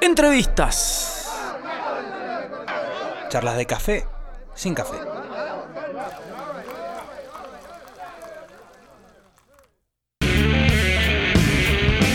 Entrevistas. 0.00 1.30
Charlas 3.28 3.56
de 3.56 3.66
café 3.66 4.06
sin 4.54 4.74
café. 4.74 4.96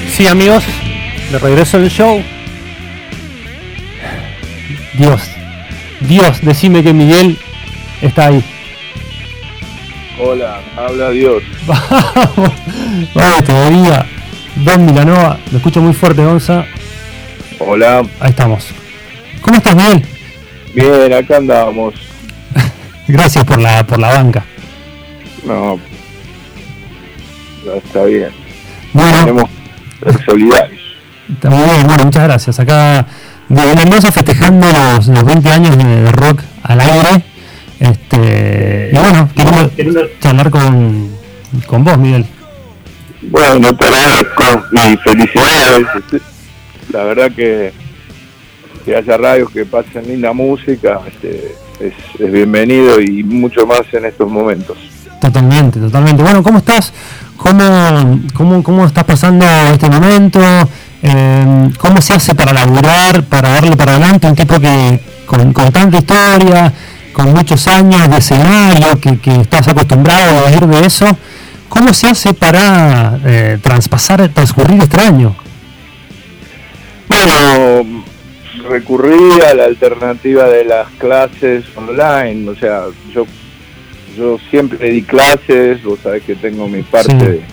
Sí, 0.09 0.27
amigos, 0.27 0.63
de 1.31 1.39
regreso 1.39 1.77
al 1.77 1.89
show. 1.89 2.21
Dios, 4.93 5.21
Dios, 6.01 6.41
decime 6.41 6.83
que 6.83 6.93
Miguel 6.93 7.37
está 8.01 8.27
ahí. 8.27 8.43
Hola, 10.19 10.61
habla 10.77 11.09
Dios. 11.09 11.43
Vamos, 11.65 12.51
vamos 13.15 13.43
todavía. 13.43 14.05
Don 14.57 14.85
Milanova, 14.85 15.39
lo 15.51 15.57
escucho 15.57 15.81
muy 15.81 15.93
fuerte, 15.93 16.23
Gonza. 16.23 16.65
Hola, 17.59 18.03
Ahí 18.19 18.29
estamos. 18.29 18.65
¿Cómo 19.41 19.57
estás, 19.57 19.75
Miguel? 19.75 20.05
bien, 20.73 21.13
acá 21.13 21.37
andamos. 21.37 21.93
Gracias 23.07 23.43
por 23.45 23.59
la, 23.59 23.85
por 23.85 23.99
la 23.99 24.09
banca. 24.09 24.45
No, 25.45 25.79
no, 27.65 27.73
está 27.73 28.03
bien. 28.05 28.29
Bueno, 28.93 29.17
Tenemos 29.19 29.49
solidarios. 30.25 30.81
está 31.33 31.49
muy 31.49 31.63
bien, 31.69 31.87
bueno, 31.87 32.05
muchas 32.05 32.23
gracias. 32.23 32.59
Acá 32.59 33.05
de 33.49 33.75
Mendoza 33.75 34.11
festejando 34.11 34.67
los, 34.71 35.07
los 35.07 35.23
20 35.25 35.49
años 35.49 35.77
de, 35.77 36.11
rock 36.11 36.41
al 36.63 36.79
aire. 36.79 37.23
Este, 37.79 38.89
y 38.93 38.95
bueno, 38.97 39.29
queremos 39.35 39.69
charlar 40.21 40.49
con, 40.49 41.09
con 41.67 41.83
vos, 41.83 41.97
Miguel. 41.97 42.25
Bueno, 43.23 43.75
te 43.75 43.85
agradezco 43.85 44.43
y 44.73 44.97
felicidades. 44.97 45.87
La 46.91 47.03
verdad 47.03 47.31
que 47.31 47.73
que 48.83 48.95
haya 48.95 49.17
radios 49.17 49.49
que 49.49 49.65
pasen 49.65 50.07
linda 50.07 50.33
música 50.33 50.99
este, 51.07 51.55
es, 51.79 52.31
bienvenido 52.31 52.99
y 53.01 53.23
mucho 53.23 53.65
más 53.65 53.81
en 53.93 54.05
estos 54.05 54.29
momentos. 54.29 54.77
Totalmente, 55.21 55.79
totalmente. 55.79 56.21
Bueno, 56.21 56.43
¿cómo 56.43 56.57
estás? 56.57 56.91
¿Cómo, 57.37 58.19
cómo, 58.33 58.61
cómo 58.61 58.85
estás 58.85 59.05
pasando 59.05 59.45
este 59.73 59.89
momento? 59.89 60.39
Eh, 61.01 61.69
¿Cómo 61.77 62.01
se 62.01 62.13
hace 62.13 62.35
para 62.35 62.53
laburar, 62.53 63.23
para 63.23 63.49
darle 63.49 63.75
para 63.75 63.93
adelante 63.93 64.27
un 64.27 64.35
tipo 64.35 64.59
que 64.59 64.99
con, 65.25 65.53
con 65.53 65.71
tanta 65.71 65.97
historia, 65.97 66.73
con 67.13 67.33
muchos 67.33 67.67
años 67.67 68.09
de 68.09 68.17
escenario, 68.17 68.99
que, 68.99 69.41
estás 69.41 69.67
acostumbrado 69.69 70.45
a 70.45 70.49
vivir 70.49 70.67
de 70.67 70.85
eso? 70.85 71.05
¿Cómo 71.69 71.93
se 71.93 72.07
hace 72.07 72.33
para 72.33 73.17
eh, 73.25 73.59
transcurrir 73.61 74.83
este 74.83 74.99
año? 74.99 75.35
Bueno, 77.07 78.03
recurrí 78.69 79.41
a 79.41 79.53
la 79.53 79.65
alternativa 79.65 80.47
de 80.47 80.65
las 80.65 80.87
clases 80.99 81.65
online, 81.75 82.49
o 82.49 82.55
sea, 82.55 82.85
yo 83.13 83.25
yo 84.15 84.37
siempre 84.51 84.91
di 84.91 85.01
clases, 85.01 85.83
vos 85.83 85.99
sabés 86.03 86.21
que 86.23 86.35
tengo 86.35 86.67
mi 86.67 86.83
parte 86.83 87.43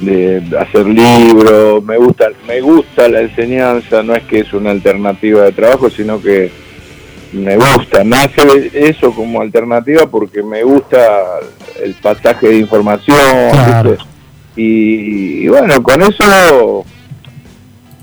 de, 0.00 0.40
de 0.40 0.58
hacer 0.58 0.86
libros, 0.86 1.82
me 1.84 1.96
gusta, 1.96 2.28
me 2.46 2.60
gusta 2.60 3.08
la 3.08 3.22
enseñanza, 3.22 4.02
no 4.02 4.14
es 4.14 4.22
que 4.24 4.40
es 4.40 4.52
una 4.52 4.72
alternativa 4.72 5.42
de 5.44 5.52
trabajo, 5.52 5.88
sino 5.88 6.20
que 6.20 6.50
me 7.32 7.56
gusta, 7.56 8.04
nace 8.04 8.70
eso 8.74 9.10
como 9.14 9.40
alternativa 9.40 10.06
porque 10.06 10.42
me 10.42 10.62
gusta 10.62 11.00
el 11.82 11.94
pasaje 11.94 12.48
de 12.48 12.58
información, 12.58 13.16
Claro. 13.52 13.90
¿viste? 13.92 14.04
Y, 14.54 15.44
y 15.44 15.48
bueno, 15.48 15.82
con 15.82 16.02
eso 16.02 16.84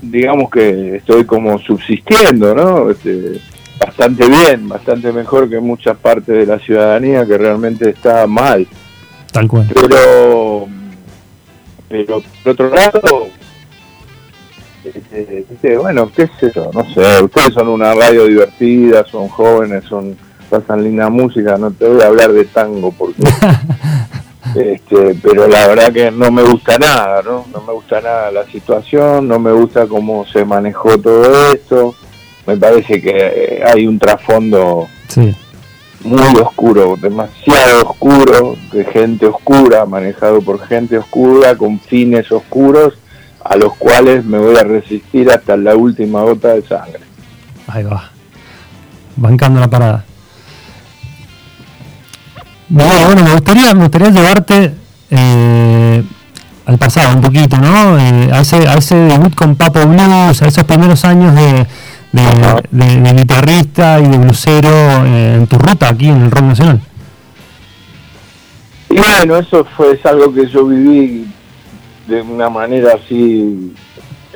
digamos 0.02 0.50
que 0.50 0.96
estoy 0.96 1.24
como 1.24 1.58
subsistiendo, 1.58 2.54
¿no? 2.54 2.90
Este, 2.90 3.40
bastante 3.78 4.26
bien, 4.28 4.68
bastante 4.68 5.12
mejor 5.12 5.48
que 5.48 5.60
muchas 5.60 5.96
partes 5.96 6.34
de 6.34 6.46
la 6.46 6.58
ciudadanía 6.58 7.26
que 7.26 7.38
realmente 7.38 7.90
está 7.90 8.26
mal. 8.26 8.66
Tal 9.32 9.48
cual. 9.48 9.68
Pero, 9.72 10.66
pero 11.88 12.22
por 12.42 12.52
otro 12.52 12.70
lado, 12.70 13.28
este, 14.84 15.44
viste, 15.48 15.76
bueno, 15.76 16.10
qué 16.14 16.28
sé 16.38 16.52
yo, 16.54 16.70
no 16.72 16.84
sé, 16.92 17.22
ustedes 17.22 17.54
son 17.54 17.68
una 17.68 17.94
radio 17.94 18.26
divertida, 18.26 19.04
son 19.04 19.28
jóvenes, 19.28 19.84
son 19.84 20.16
pasan 20.50 20.82
linda 20.82 21.08
música, 21.08 21.56
no 21.56 21.70
te 21.70 21.86
voy 21.86 22.02
a 22.02 22.06
hablar 22.06 22.32
de 22.32 22.44
tango 22.44 22.90
porque 22.90 23.22
este, 24.54 25.14
pero 25.22 25.46
la 25.48 25.68
verdad 25.68 25.92
que 25.92 26.10
no 26.10 26.30
me 26.30 26.42
gusta 26.42 26.78
nada, 26.78 27.22
¿no? 27.22 27.46
No 27.52 27.60
me 27.62 27.72
gusta 27.72 28.00
nada 28.00 28.30
la 28.30 28.44
situación, 28.46 29.28
no 29.28 29.38
me 29.38 29.52
gusta 29.52 29.86
cómo 29.86 30.24
se 30.26 30.44
manejó 30.44 30.98
todo 30.98 31.52
esto. 31.52 31.94
Me 32.46 32.56
parece 32.56 33.00
que 33.00 33.12
eh, 33.14 33.62
hay 33.64 33.86
un 33.86 33.98
trasfondo 33.98 34.88
Sí, 35.08 35.34
muy 36.04 36.40
oscuro, 36.40 36.96
demasiado 37.00 37.90
oscuro, 37.90 38.56
de 38.72 38.84
gente 38.84 39.26
oscura, 39.26 39.84
manejado 39.86 40.40
por 40.40 40.60
gente 40.66 40.96
oscura, 40.98 41.56
con 41.56 41.78
fines 41.80 42.30
oscuros, 42.32 42.94
a 43.44 43.56
los 43.56 43.74
cuales 43.76 44.24
me 44.24 44.38
voy 44.38 44.56
a 44.56 44.62
resistir 44.62 45.30
hasta 45.30 45.56
la 45.56 45.76
última 45.76 46.22
gota 46.22 46.54
de 46.54 46.62
sangre. 46.62 47.00
ahí 47.66 47.84
va. 47.84 48.10
Bancando 49.16 49.60
la 49.60 49.68
parada. 49.68 50.04
Bueno, 52.70 53.24
me 53.24 53.32
gustaría, 53.32 53.74
me 53.74 53.82
gustaría 53.82 54.10
llevarte 54.10 54.72
eh, 55.10 56.04
al 56.66 56.78
pasado 56.78 57.16
un 57.16 57.20
poquito, 57.20 57.58
¿no? 57.58 57.98
Eh, 57.98 58.30
a, 58.32 58.40
ese, 58.40 58.68
a 58.68 58.74
ese 58.74 58.94
debut 58.94 59.34
con 59.34 59.56
Papo 59.56 59.84
Blues, 59.86 60.40
a 60.40 60.46
esos 60.46 60.62
primeros 60.62 61.04
años 61.04 61.34
de, 61.34 61.66
de, 62.70 63.12
guitarrista 63.12 63.98
y 63.98 64.06
de 64.06 64.18
blusero 64.18 64.68
eh, 65.04 65.34
en 65.38 65.46
tu 65.48 65.58
ruta 65.58 65.88
aquí 65.88 66.08
en 66.08 66.22
el 66.22 66.30
rock 66.30 66.44
nacional. 66.44 66.80
Y 68.88 68.98
bueno, 68.98 69.36
eso 69.38 69.66
fue 69.76 69.98
algo 70.04 70.32
que 70.32 70.46
yo 70.46 70.64
viví 70.66 71.26
de 72.06 72.22
una 72.22 72.48
manera 72.48 72.92
así 72.94 73.74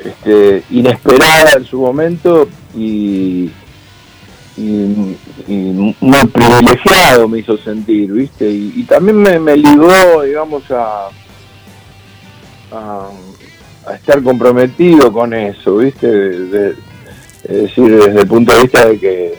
este, 0.03 0.61
inesperada 0.71 1.51
en 1.55 1.65
su 1.65 1.79
momento 1.79 2.49
y, 2.75 3.49
y, 4.57 5.15
y 5.47 5.53
muy 5.99 6.25
privilegiado 6.31 7.27
me 7.27 7.39
hizo 7.39 7.57
sentir, 7.57 8.11
¿viste? 8.11 8.49
Y, 8.49 8.73
y 8.77 8.83
también 8.83 9.17
me, 9.17 9.39
me 9.39 9.57
ligó, 9.57 10.21
digamos, 10.23 10.63
a, 10.71 11.07
a, 12.71 13.09
a 13.87 13.93
estar 13.95 14.21
comprometido 14.23 15.11
con 15.11 15.33
eso, 15.33 15.77
¿viste? 15.77 16.07
De- 16.07 16.45
de- 16.47 16.75
es 17.47 17.61
decir, 17.61 17.91
desde 18.03 18.21
el 18.21 18.27
punto 18.27 18.53
de 18.55 18.61
vista 18.63 18.85
de 18.87 18.97
que 18.99 19.33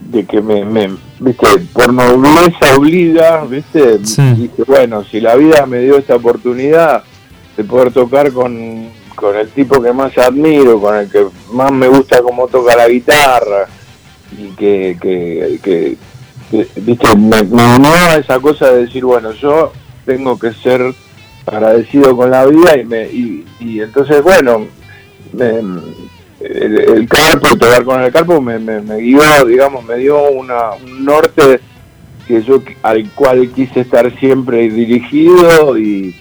de 0.00 0.24
que 0.24 0.40
me, 0.40 0.64
me 0.64 0.88
viste 1.20 1.46
por 1.72 1.92
nobleza 1.92 2.76
obliga 2.76 3.44
viste 3.44 4.04
Sí. 4.04 4.22
dije 4.34 4.64
bueno 4.66 5.04
si 5.04 5.20
la 5.20 5.36
vida 5.36 5.66
me 5.66 5.80
dio 5.80 5.98
esta 5.98 6.16
oportunidad 6.16 7.04
de 7.56 7.62
poder 7.64 7.92
tocar 7.92 8.32
con, 8.32 8.88
con 9.18 9.36
el 9.36 9.48
tipo 9.50 9.82
que 9.82 9.92
más 9.92 10.16
admiro 10.18 10.80
con 10.80 10.96
el 10.96 11.10
que 11.10 11.26
más 11.52 11.72
me 11.72 11.88
gusta 11.88 12.22
cómo 12.22 12.46
toca 12.48 12.76
la 12.76 12.88
guitarra 12.88 13.66
y 14.36 14.48
que, 14.50 14.96
que, 15.62 15.96
viste 16.76 17.16
me, 17.16 17.42
me 17.42 17.76
unió 17.76 17.92
a 17.92 18.16
esa 18.16 18.38
cosa 18.38 18.70
de 18.70 18.84
decir 18.86 19.04
bueno 19.04 19.32
yo 19.32 19.72
tengo 20.06 20.38
que 20.38 20.52
ser 20.52 20.94
agradecido 21.46 22.16
con 22.16 22.30
la 22.30 22.46
vida 22.46 22.76
y 22.78 22.84
me 22.84 23.02
y, 23.08 23.44
y 23.60 23.80
entonces 23.80 24.22
bueno 24.22 24.66
me- 25.32 25.58
el, 26.40 26.78
el 26.78 27.08
carpo, 27.08 27.48
tocar 27.56 27.82
con 27.84 28.00
el 28.00 28.12
carpo 28.12 28.40
me, 28.40 28.60
me, 28.60 28.80
me 28.80 28.98
guió, 28.98 29.20
digamos, 29.44 29.84
me 29.84 29.96
dio 29.96 30.30
una, 30.30 30.70
un 30.74 31.04
norte 31.04 31.58
que 32.28 32.40
yo 32.44 32.62
al 32.82 33.10
cual 33.10 33.50
quise 33.50 33.80
estar 33.80 34.16
siempre 34.20 34.70
dirigido 34.70 35.76
y, 35.76 36.14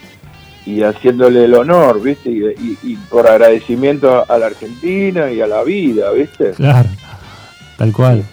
y 0.68 0.84
haciéndole 0.84 1.46
el 1.46 1.54
honor, 1.54 2.02
¿viste? 2.02 2.30
Y, 2.30 2.44
y- 2.46 2.78
y 2.84 2.96
por 3.10 3.26
agradecimiento 3.28 4.26
a 4.30 4.38
la 4.38 4.48
Argentina 4.48 5.32
y 5.32 5.40
a 5.42 5.48
la 5.48 5.64
vida, 5.64 6.12
¿viste? 6.12 6.52
Claro, 6.52 6.90
tal 7.78 7.94
cual. 7.94 8.24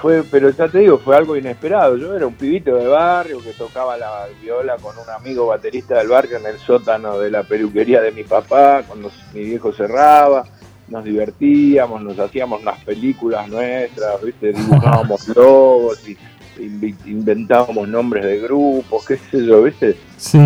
Fue, 0.00 0.22
pero 0.30 0.48
ya 0.50 0.66
te 0.68 0.78
digo, 0.78 0.98
fue 0.98 1.14
algo 1.16 1.36
inesperado. 1.36 1.96
Yo 1.96 2.14
era 2.16 2.26
un 2.26 2.34
pibito 2.34 2.74
de 2.76 2.86
barrio 2.86 3.38
que 3.42 3.52
tocaba 3.52 3.96
la 3.98 4.26
viola 4.42 4.76
con 4.76 4.96
un 4.98 5.08
amigo 5.10 5.46
baterista 5.46 5.98
del 5.98 6.08
barrio 6.08 6.38
en 6.38 6.46
el 6.46 6.58
sótano 6.58 7.18
de 7.18 7.30
la 7.30 7.42
peluquería 7.42 8.00
de 8.00 8.10
mi 8.12 8.24
papá, 8.24 8.82
cuando 8.86 9.10
mi 9.34 9.40
viejo 9.40 9.72
cerraba. 9.72 10.44
Nos 10.88 11.04
divertíamos, 11.04 12.02
nos 12.02 12.18
hacíamos 12.18 12.62
unas 12.62 12.82
películas 12.84 13.46
nuestras, 13.48 14.22
¿viste? 14.22 14.52
Dibujábamos 14.54 15.28
logos 15.28 16.08
y 16.08 16.16
inventábamos 17.06 17.88
nombres 17.88 18.24
de 18.24 18.40
grupos, 18.40 19.06
qué 19.06 19.16
sé 19.16 19.44
yo, 19.44 19.62
¿viste? 19.62 19.96
Sí, 20.16 20.38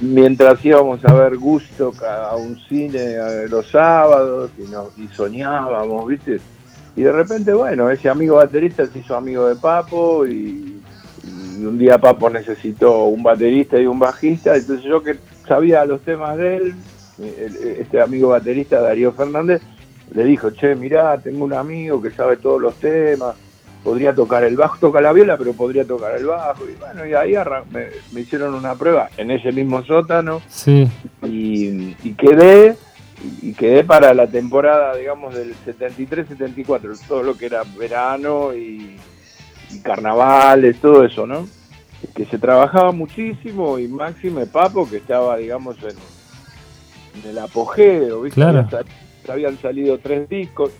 Y 0.00 0.04
mientras 0.04 0.64
íbamos 0.64 1.04
a 1.04 1.12
ver 1.14 1.36
gusto 1.36 1.92
a 2.06 2.36
un 2.36 2.58
cine 2.68 3.16
los 3.48 3.70
sábados 3.70 4.50
y, 4.58 4.70
nos, 4.70 4.96
y 4.98 5.08
soñábamos, 5.08 6.06
¿viste? 6.06 6.40
Y 6.94 7.02
de 7.02 7.12
repente, 7.12 7.52
bueno, 7.54 7.90
ese 7.90 8.08
amigo 8.08 8.36
baterista 8.36 8.86
se 8.86 8.98
hizo 8.98 9.16
amigo 9.16 9.48
de 9.48 9.56
Papo 9.56 10.26
y, 10.26 10.80
y 11.58 11.64
un 11.64 11.78
día 11.78 11.98
Papo 11.98 12.28
necesitó 12.28 13.04
un 13.04 13.22
baterista 13.22 13.78
y 13.78 13.86
un 13.86 13.98
bajista, 13.98 14.56
entonces 14.56 14.84
yo 14.84 15.02
que 15.02 15.16
sabía 15.46 15.84
los 15.84 16.02
temas 16.02 16.36
de 16.36 16.56
él, 16.56 16.74
este 17.78 18.00
amigo 18.00 18.30
baterista 18.30 18.80
Darío 18.80 19.12
Fernández 19.12 19.62
le 20.14 20.24
dijo, 20.24 20.50
che, 20.50 20.74
mirá, 20.74 21.18
tengo 21.18 21.44
un 21.44 21.52
amigo 21.52 22.00
que 22.02 22.10
sabe 22.10 22.36
todos 22.36 22.60
los 22.60 22.74
temas, 22.76 23.34
podría 23.82 24.14
tocar 24.14 24.44
el 24.44 24.56
bajo, 24.56 24.78
toca 24.78 25.00
la 25.00 25.12
viola, 25.12 25.36
pero 25.36 25.52
podría 25.52 25.84
tocar 25.84 26.16
el 26.16 26.26
bajo. 26.26 26.68
Y 26.68 26.74
bueno, 26.74 27.06
y 27.06 27.14
ahí 27.14 27.34
me, 27.70 28.20
hicieron 28.20 28.54
una 28.54 28.74
prueba 28.74 29.10
en 29.16 29.30
ese 29.30 29.52
mismo 29.52 29.84
sótano. 29.84 30.40
Sí. 30.48 30.88
Y, 31.22 31.94
quedé, 32.14 32.76
y 33.40 33.52
quedé 33.54 33.84
para 33.84 34.14
la 34.14 34.26
temporada, 34.26 34.96
digamos, 34.96 35.34
del 35.34 35.54
73-74, 35.66 36.98
todo 37.06 37.22
lo 37.22 37.36
que 37.36 37.46
era 37.46 37.62
verano 37.76 38.54
y, 38.54 38.96
y 39.70 39.80
carnavales, 39.80 40.80
todo 40.80 41.04
eso, 41.04 41.26
¿no? 41.26 41.48
Que 42.14 42.24
se 42.26 42.38
trabajaba 42.38 42.92
muchísimo 42.92 43.78
y 43.78 43.88
Máxime 43.88 44.46
Papo, 44.46 44.88
que 44.88 44.98
estaba, 44.98 45.36
digamos, 45.36 45.76
en, 45.82 47.28
el 47.28 47.38
apogeo, 47.38 48.22
¿viste? 48.22 48.40
Claro. 48.40 48.66
Habían 49.28 49.56
salido 49.58 49.98
tres 49.98 50.28
discos 50.28 50.72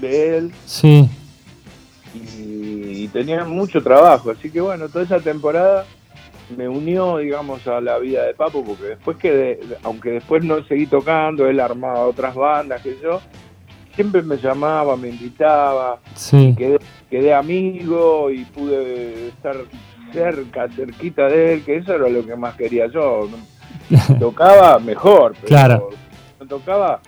de 0.00 0.38
él. 0.38 0.52
Sí 0.64 1.08
y, 2.14 3.08
tenía 3.08 3.44
mucho 3.44 3.82
trabajo. 3.82 4.30
Así 4.30 4.50
que 4.50 4.60
bueno, 4.60 4.88
toda 4.88 5.04
esa 5.04 5.20
temporada 5.20 5.84
me 6.56 6.68
unió, 6.68 7.18
digamos, 7.18 7.66
a 7.66 7.80
la 7.80 7.98
vida 7.98 8.24
de 8.24 8.34
Papo, 8.34 8.64
porque 8.64 8.84
después 8.84 9.16
que, 9.16 9.60
aunque 9.82 10.10
después 10.10 10.44
no 10.44 10.62
seguí 10.64 10.86
tocando, 10.86 11.46
él 11.46 11.60
armaba 11.60 12.06
otras 12.06 12.34
bandas 12.34 12.82
que 12.82 12.98
yo, 13.02 13.20
siempre 13.94 14.22
me 14.22 14.36
llamaba, 14.36 14.96
me 14.96 15.08
invitaba, 15.08 15.98
quedé, 16.30 16.78
quedé 17.10 17.34
amigo 17.34 18.30
y 18.30 18.44
pude 18.44 19.28
estar 19.28 19.56
cerca, 20.12 20.68
cerquita 20.68 21.28
de 21.28 21.54
él, 21.54 21.64
que 21.64 21.76
eso 21.76 21.94
era 21.94 22.08
lo 22.08 22.24
que 22.24 22.36
más 22.36 22.54
quería 22.56 22.86
yo. 22.86 23.28
Tocaba 24.18 24.78
mejor, 24.78 25.34
pero 25.34 25.46
claro. 25.46 25.90
no 26.38 26.46
tocaba, 26.46 27.00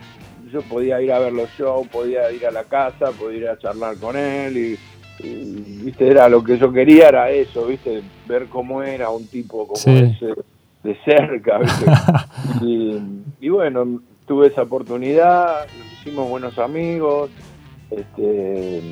yo 0.51 0.63
podía 0.63 1.01
ir 1.01 1.13
a 1.13 1.19
ver 1.19 1.33
los 1.33 1.51
shows, 1.51 1.87
podía 1.89 2.31
ir 2.31 2.47
a 2.47 2.51
la 2.51 2.65
casa, 2.65 3.11
podía 3.19 3.39
ir 3.39 3.49
a 3.49 3.59
charlar 3.59 3.97
con 3.97 4.17
él 4.17 4.57
y 4.57 4.79
viste, 5.23 6.09
era 6.09 6.29
lo 6.29 6.43
que 6.43 6.59
yo 6.59 6.73
quería, 6.73 7.09
era 7.09 7.31
eso, 7.31 7.67
viste, 7.67 8.03
ver 8.27 8.47
cómo 8.47 8.83
era 8.83 9.11
un 9.11 9.27
tipo 9.27 9.67
como 9.67 9.97
ese 9.97 10.35
de 10.83 10.97
cerca, 11.03 11.61
y, 12.61 13.49
bueno, 13.49 14.03
tuve 14.27 14.49
esa 14.49 14.63
oportunidad, 14.63 15.67
nos 15.79 15.93
hicimos 15.95 16.29
buenos 16.29 16.59
amigos, 16.59 17.31
este, 17.91 18.83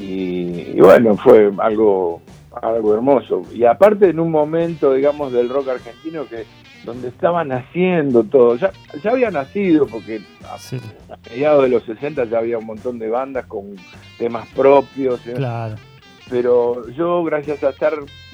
y, 0.00 0.80
bueno, 0.80 1.16
fue 1.16 1.52
algo, 1.58 2.20
algo 2.60 2.94
hermoso. 2.94 3.42
Y 3.54 3.64
aparte 3.64 4.10
en 4.10 4.18
un 4.18 4.30
momento, 4.30 4.94
digamos, 4.94 5.32
del 5.32 5.48
rock 5.48 5.68
argentino 5.68 6.26
que 6.26 6.44
donde 6.86 7.08
estaba 7.08 7.44
naciendo 7.44 8.24
todo. 8.24 8.56
Ya, 8.56 8.72
ya 9.02 9.10
había 9.10 9.30
nacido, 9.30 9.86
porque 9.86 10.22
a, 10.44 10.56
mediados 11.28 11.64
de 11.64 11.68
los 11.68 11.82
60 11.82 12.24
ya 12.24 12.38
había 12.38 12.56
un 12.56 12.64
montón 12.64 12.98
de 12.98 13.10
bandas 13.10 13.44
con 13.46 13.76
temas 14.16 14.46
propios. 14.54 15.26
¿eh? 15.26 15.34
Claro. 15.34 15.74
Pero 16.30 16.88
yo, 16.90 17.22
gracias 17.24 17.62
a 17.62 17.70
estar 17.70 17.92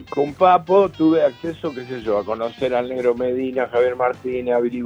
con 0.08 0.34
Papo, 0.34 0.90
tuve 0.90 1.24
acceso, 1.24 1.74
qué 1.74 1.84
sé 1.84 2.02
yo, 2.02 2.18
a 2.18 2.24
conocer 2.24 2.74
al 2.74 2.88
Negro 2.88 3.14
Medina, 3.14 3.64
a 3.64 3.68
Javier 3.68 3.96
Martínez, 3.96 4.54
a 4.54 4.60
Billy 4.60 4.82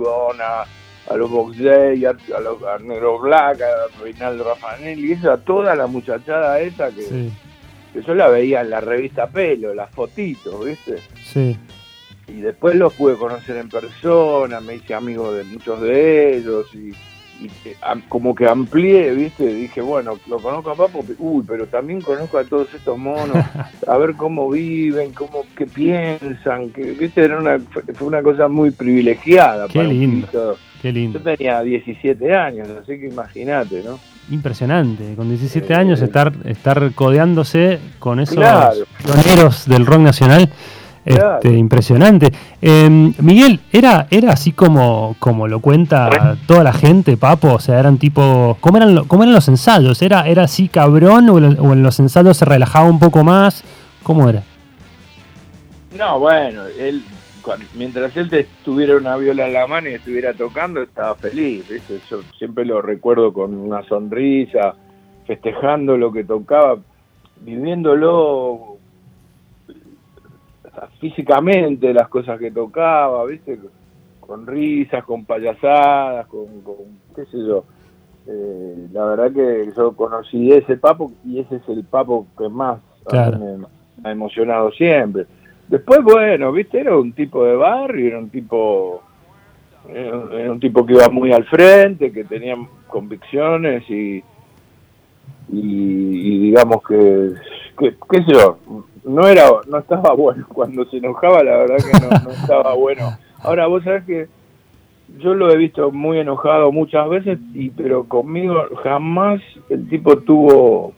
a 1.08 1.16
los 1.16 1.30
Box 1.30 1.58
Day, 1.58 2.04
a, 2.04 2.12
los, 2.40 2.82
Negro 2.82 3.20
Black, 3.20 3.60
a 3.60 4.02
Reinaldo 4.02 4.42
Raffanelli, 4.42 5.12
y 5.12 5.26
a 5.26 5.36
toda 5.36 5.76
la 5.76 5.86
muchachada 5.86 6.58
esa 6.58 6.90
que, 6.90 7.30
que 7.92 8.02
yo 8.02 8.14
la 8.14 8.28
veía 8.28 8.62
en 8.62 8.70
la 8.70 8.80
revista 8.80 9.28
Pelo, 9.28 9.72
las 9.72 9.90
fotitos, 9.90 10.64
¿viste? 10.64 10.98
Sí 11.22 11.56
y 12.28 12.40
después 12.40 12.74
los 12.74 12.92
pude 12.94 13.16
conocer 13.16 13.56
en 13.56 13.68
persona, 13.68 14.60
me 14.60 14.76
hice 14.76 14.94
amigo 14.94 15.32
de 15.32 15.44
muchos 15.44 15.80
de 15.80 16.36
ellos 16.36 16.66
y, 16.74 16.92
como 18.08 18.34
que 18.34 18.48
amplié, 18.48 19.12
¿viste? 19.12 19.46
Dije, 19.46 19.82
bueno, 19.82 20.18
lo 20.26 20.38
conozco 20.38 20.70
a 20.70 20.74
Papo, 20.74 21.04
uy, 21.18 21.44
pero 21.46 21.66
también 21.66 22.00
conozco 22.00 22.38
a 22.38 22.44
todos 22.44 22.72
estos 22.72 22.96
monos, 22.96 23.36
a 23.86 23.96
ver 23.98 24.14
cómo 24.14 24.50
viven, 24.50 25.12
cómo 25.12 25.44
qué 25.54 25.66
piensan, 25.66 26.70
que, 26.70 26.82
¿viste? 26.92 27.22
Era 27.22 27.38
una, 27.38 27.58
fue 27.94 28.08
una 28.08 28.22
cosa 28.22 28.48
muy 28.48 28.70
privilegiada. 28.70 29.68
Qué 29.68 29.84
lindo, 29.84 30.56
qué 30.80 30.92
lindo. 30.92 31.18
Yo 31.18 31.36
tenía 31.36 31.60
17 31.60 32.34
años, 32.34 32.68
así 32.70 32.98
que 32.98 33.08
imagínate, 33.08 33.82
¿no? 33.82 33.98
Impresionante, 34.30 35.14
con 35.14 35.28
17 35.28 35.74
años 35.74 36.00
estar, 36.00 36.32
estar 36.46 36.90
codeándose 36.94 37.78
con 37.98 38.18
esos 38.18 38.36
pioneros 39.04 39.68
del 39.68 39.86
rock 39.86 40.00
nacional 40.00 40.50
este, 41.06 41.56
impresionante. 41.56 42.32
Em, 42.60 43.14
Miguel, 43.20 43.60
¿era, 43.72 44.08
¿era 44.10 44.32
así 44.32 44.50
como, 44.50 45.14
como 45.20 45.46
lo 45.46 45.60
cuenta 45.60 46.36
toda 46.46 46.64
la 46.64 46.72
gente, 46.72 47.16
Papo? 47.16 47.54
O 47.54 47.60
sea, 47.60 47.78
eran 47.78 47.96
tipo. 47.98 48.56
¿Cómo 48.60 48.76
eran, 48.76 49.04
cómo 49.04 49.22
eran 49.22 49.34
los 49.34 49.46
ensayos? 49.46 50.02
¿Era, 50.02 50.26
¿Era 50.26 50.42
así 50.42 50.68
cabrón 50.68 51.30
o, 51.30 51.38
en 51.38 51.82
los 51.82 52.00
ensayos 52.00 52.36
se 52.36 52.44
relajaba 52.44 52.88
un 52.90 52.98
poco 52.98 53.22
más? 53.22 53.62
¿Cómo 54.02 54.28
era? 54.28 54.42
No, 55.96 56.18
bueno, 56.18 56.62
él, 56.78 57.04
mientras 57.74 58.16
él 58.16 58.28
te 58.28 58.48
tuviera 58.64 58.96
una 58.96 59.16
viola 59.16 59.46
en 59.46 59.52
la 59.52 59.66
mano 59.68 59.88
y 59.88 59.94
estuviera 59.94 60.34
tocando, 60.34 60.82
estaba 60.82 61.14
feliz. 61.14 61.64
Yo 62.10 62.20
siempre 62.36 62.64
lo 62.64 62.82
recuerdo 62.82 63.32
con 63.32 63.54
una 63.54 63.84
sonrisa, 63.84 64.74
festejando 65.24 65.96
lo 65.96 66.12
que 66.12 66.24
tocaba, 66.24 66.78
viviéndolo 67.42 68.78
físicamente 71.00 71.92
las 71.92 72.08
cosas 72.08 72.38
que 72.38 72.50
tocaba, 72.50 73.24
¿viste? 73.26 73.58
Con 74.20 74.46
risas, 74.46 75.04
con 75.04 75.24
payasadas, 75.24 76.26
con, 76.26 76.46
qué 77.14 77.24
sé 77.26 77.38
yo. 77.38 77.64
Eh, 78.26 78.88
la 78.92 79.06
verdad 79.06 79.32
que 79.32 79.70
yo 79.76 79.92
conocí 79.92 80.52
ese 80.52 80.76
papo 80.76 81.12
y 81.24 81.38
ese 81.38 81.56
es 81.56 81.68
el 81.68 81.84
papo 81.84 82.26
que 82.36 82.48
más 82.48 82.80
me, 83.12 83.66
ha 84.02 84.10
emocionado 84.10 84.72
siempre. 84.72 85.26
Después, 85.68 86.02
bueno, 86.02 86.52
¿viste? 86.52 86.80
Era 86.80 86.96
un 86.96 87.12
tipo 87.12 87.44
de 87.44 87.54
barrio, 87.54 88.08
era 88.08 88.18
un 88.18 88.30
tipo 88.30 89.02
era 89.88 90.50
un 90.50 90.58
tipo 90.58 90.84
que 90.84 90.94
iba 90.94 91.08
muy 91.08 91.32
al 91.32 91.44
frente, 91.44 92.10
que 92.10 92.24
tenía 92.24 92.56
convicciones 92.88 93.88
y, 93.88 94.22
y, 95.48 96.40
digamos 96.40 96.82
que, 96.86 97.34
que, 97.78 97.94
qué 98.10 98.24
sé 98.24 98.32
yo, 98.32 98.58
no 99.06 99.26
era 99.28 99.48
no 99.68 99.78
estaba 99.78 100.12
bueno. 100.14 100.44
Cuando 100.52 100.84
se 100.86 100.98
enojaba 100.98 101.42
la 101.42 101.58
verdad 101.58 101.76
que 101.76 102.24
no, 102.24 102.30
estaba 102.30 102.74
bueno. 102.74 103.16
Ahora 103.42 103.66
vos 103.66 103.84
sabés 103.84 104.04
que 104.04 104.28
yo 105.18 105.34
lo 105.34 105.50
he 105.50 105.56
visto 105.56 105.92
muy 105.92 106.18
enojado 106.18 106.72
muchas 106.72 107.08
veces 107.08 107.38
y 107.54 107.70
pero 107.70 108.04
conmigo 108.04 108.54
jamás 108.82 109.40
el 109.70 109.88
tipo 109.88 110.18
tuvo 110.18 110.92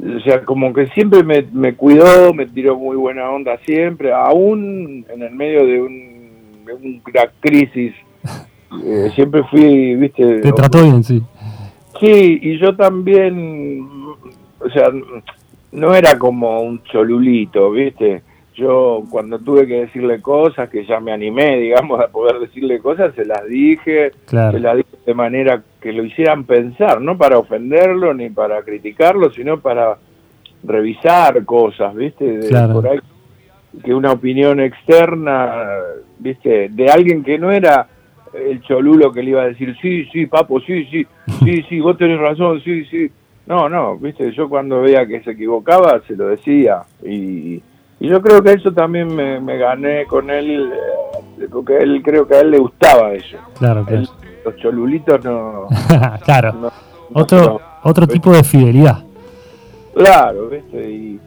o 0.00 0.20
sea 0.24 0.44
como 0.44 0.72
que 0.72 0.86
siempre 0.88 1.22
me, 1.22 1.42
me 1.52 1.74
cuidó 1.74 2.32
me 2.32 2.46
tiró 2.46 2.76
muy 2.76 2.96
buena 2.96 3.30
onda 3.30 3.58
siempre 3.66 4.12
aún 4.12 5.04
en 5.12 5.22
el 5.22 5.34
medio 5.34 5.66
de, 5.66 5.80
un, 5.82 7.02
una 7.06 7.30
crisis. 7.40 7.94
Eh, 8.84 9.12
siempre 9.14 9.44
fui 9.44 9.94
viste 9.94 10.40
te 10.40 10.50
trató 10.50 10.82
bien 10.82 11.04
sí. 11.04 11.22
Sí 12.00 12.40
y 12.42 12.58
yo 12.58 12.74
también 12.74 13.96
o 14.58 14.68
sea 14.72 14.90
no 15.74 15.94
era 15.94 16.18
como 16.18 16.60
un 16.62 16.82
cholulito, 16.84 17.70
¿viste? 17.72 18.22
Yo 18.54 19.02
cuando 19.10 19.40
tuve 19.40 19.66
que 19.66 19.80
decirle 19.80 20.22
cosas, 20.22 20.70
que 20.70 20.86
ya 20.86 21.00
me 21.00 21.12
animé, 21.12 21.58
digamos, 21.60 22.00
a 22.00 22.08
poder 22.08 22.38
decirle 22.38 22.78
cosas, 22.78 23.14
se 23.14 23.24
las 23.24 23.44
dije, 23.46 24.12
se 24.26 24.60
las 24.60 24.76
dije 24.76 24.88
de 25.04 25.14
manera 25.14 25.62
que 25.80 25.92
lo 25.92 26.04
hicieran 26.04 26.44
pensar, 26.44 27.00
no 27.00 27.18
para 27.18 27.38
ofenderlo 27.38 28.14
ni 28.14 28.30
para 28.30 28.62
criticarlo, 28.62 29.30
sino 29.32 29.60
para 29.60 29.98
revisar 30.62 31.44
cosas, 31.44 31.94
¿viste? 31.94 32.24
De, 32.24 32.68
por 32.72 32.88
ahí 32.88 33.00
que 33.82 33.92
una 33.92 34.12
opinión 34.12 34.60
externa, 34.60 35.52
¿viste? 36.20 36.68
De 36.68 36.88
alguien 36.88 37.24
que 37.24 37.38
no 37.38 37.50
era 37.50 37.88
el 38.32 38.62
cholulo 38.62 39.12
que 39.12 39.22
le 39.22 39.30
iba 39.30 39.42
a 39.42 39.48
decir, 39.48 39.76
sí, 39.82 40.04
sí, 40.12 40.26
papo, 40.26 40.60
sí, 40.60 40.84
sí, 40.86 41.06
sí, 41.44 41.62
sí, 41.68 41.80
vos 41.80 41.98
tenés 41.98 42.20
razón, 42.20 42.60
sí, 42.62 42.84
sí 42.84 43.10
no, 43.46 43.68
no, 43.68 43.96
viste, 43.96 44.32
yo 44.32 44.48
cuando 44.48 44.80
veía 44.80 45.06
que 45.06 45.22
se 45.22 45.32
equivocaba 45.32 46.00
se 46.06 46.16
lo 46.16 46.28
decía 46.28 46.82
y, 47.02 47.62
yo 48.00 48.20
creo 48.20 48.42
que 48.42 48.52
eso 48.52 48.70
también 48.70 49.14
me, 49.14 49.56
gané 49.56 50.04
con 50.04 50.28
él, 50.28 50.70
eh, 51.38 51.46
porque 51.50 51.78
él 51.78 52.02
creo 52.04 52.26
que 52.26 52.34
a 52.34 52.40
él 52.40 52.50
le 52.50 52.58
gustaba 52.58 53.14
eso. 53.14 53.38
Claro, 53.58 53.82
claro. 53.86 54.02
los 54.44 54.56
cholulitos 54.56 55.24
no... 55.24 55.68
claro, 56.24 56.70
otro, 57.14 57.60
otro 57.82 58.06
tipo 58.06 58.30
de 58.32 58.44
fidelidad. 58.44 59.02
Claro, 59.94 60.48
viste, 60.48 60.90
y, 60.90 61.20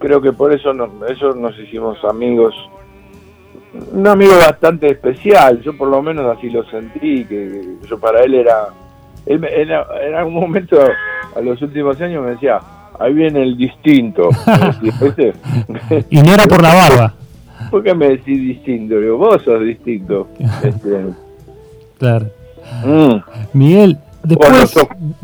creo 0.00 0.20
que 0.20 0.32
por 0.32 0.52
eso 0.52 0.72
nos, 0.72 0.90
eso 1.08 1.32
nos 1.34 1.56
hicimos 1.58 2.02
amigos 2.04 2.54
un 3.92 4.06
amigo 4.06 4.32
bastante 4.36 4.90
especial, 4.90 5.60
yo 5.60 5.76
por 5.76 5.88
lo 5.88 6.02
menos 6.02 6.36
así 6.36 6.50
lo 6.50 6.64
sentí, 6.64 7.24
que 7.24 7.76
yo 7.88 7.98
para 7.98 8.22
él 8.22 8.34
era 8.34 8.68
él, 9.34 9.44
en 10.04 10.14
algún 10.14 10.34
momento, 10.34 10.78
a 11.36 11.40
los 11.40 11.60
últimos 11.62 12.00
años, 12.00 12.24
me 12.24 12.30
decía, 12.32 12.58
ahí 12.98 13.12
viene 13.12 13.42
el 13.42 13.56
distinto. 13.56 14.28
y 16.10 16.22
no 16.22 16.32
era 16.34 16.44
por 16.44 16.62
la 16.62 16.74
barba. 16.88 17.14
¿Por 17.70 17.82
qué 17.82 17.94
me 17.94 18.08
decís 18.08 18.40
distinto? 18.40 18.94
Le 18.94 19.02
digo, 19.02 19.18
vos 19.18 19.42
sos 19.42 19.62
distinto. 19.62 20.28
Este, 20.62 21.04
Claro. 21.98 22.26
mm, 22.84 23.16
Miguel, 23.54 23.98
después. 24.22 24.50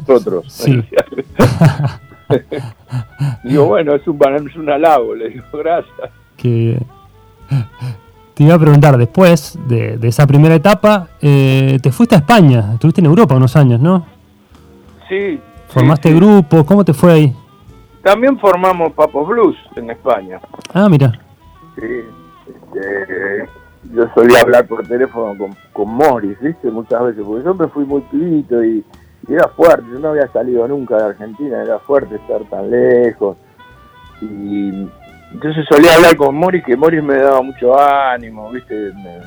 nosotros. 0.08 0.44
Sí. 0.52 0.82
digo, 3.44 3.66
bueno, 3.66 3.94
es 3.94 4.06
un, 4.08 4.18
es 4.49 4.56
un 4.56 4.70
halago, 4.70 5.14
le 5.14 5.28
digo, 5.30 5.44
gracias. 5.52 6.11
que 6.37 6.78
te 8.34 8.42
iba 8.42 8.54
a 8.54 8.58
preguntar, 8.58 8.96
después 8.96 9.58
de, 9.66 9.96
de 9.96 10.08
esa 10.08 10.26
primera 10.26 10.54
etapa, 10.54 11.08
eh, 11.22 11.78
te 11.80 11.92
fuiste 11.92 12.16
a 12.16 12.18
España, 12.18 12.72
estuviste 12.74 13.00
en 13.00 13.06
Europa 13.06 13.34
unos 13.36 13.54
años, 13.56 13.80
¿no? 13.80 14.04
Sí. 15.08 15.40
Formaste 15.68 16.08
sí, 16.08 16.14
sí. 16.14 16.20
grupos, 16.20 16.64
¿cómo 16.64 16.84
te 16.84 16.92
fue 16.92 17.12
ahí? 17.12 17.36
También 18.02 18.38
formamos 18.38 18.92
Papos 18.92 19.26
Blues 19.28 19.56
en 19.76 19.90
España. 19.90 20.40
Ah, 20.72 20.88
mira, 20.88 21.12
Sí, 21.76 21.82
este, 22.46 23.48
yo 23.92 24.04
solía 24.14 24.40
hablar 24.40 24.66
por 24.66 24.86
teléfono 24.86 25.36
con, 25.36 25.56
con 25.72 25.94
Morris, 25.94 26.38
¿viste? 26.40 26.70
Muchas 26.70 27.02
veces, 27.02 27.24
porque 27.24 27.44
yo 27.44 27.54
me 27.54 27.68
fui 27.68 27.84
muy 27.84 28.00
pibito 28.02 28.62
y, 28.62 28.84
y 29.28 29.32
era 29.32 29.48
fuerte, 29.48 29.84
yo 29.92 29.98
no 29.98 30.08
había 30.08 30.28
salido 30.28 30.68
nunca 30.68 30.96
de 30.96 31.04
Argentina, 31.04 31.62
era 31.62 31.78
fuerte 31.80 32.16
estar 32.16 32.42
tan 32.44 32.70
lejos. 32.70 33.36
Y 34.20 34.86
entonces 35.34 35.66
solía 35.68 35.94
hablar 35.96 36.16
con 36.16 36.34
Morris, 36.34 36.64
que 36.64 36.76
Morris 36.76 37.02
me 37.02 37.16
daba 37.18 37.42
mucho 37.42 37.78
ánimo, 37.78 38.50
¿viste? 38.50 38.74
Me- 38.74 39.18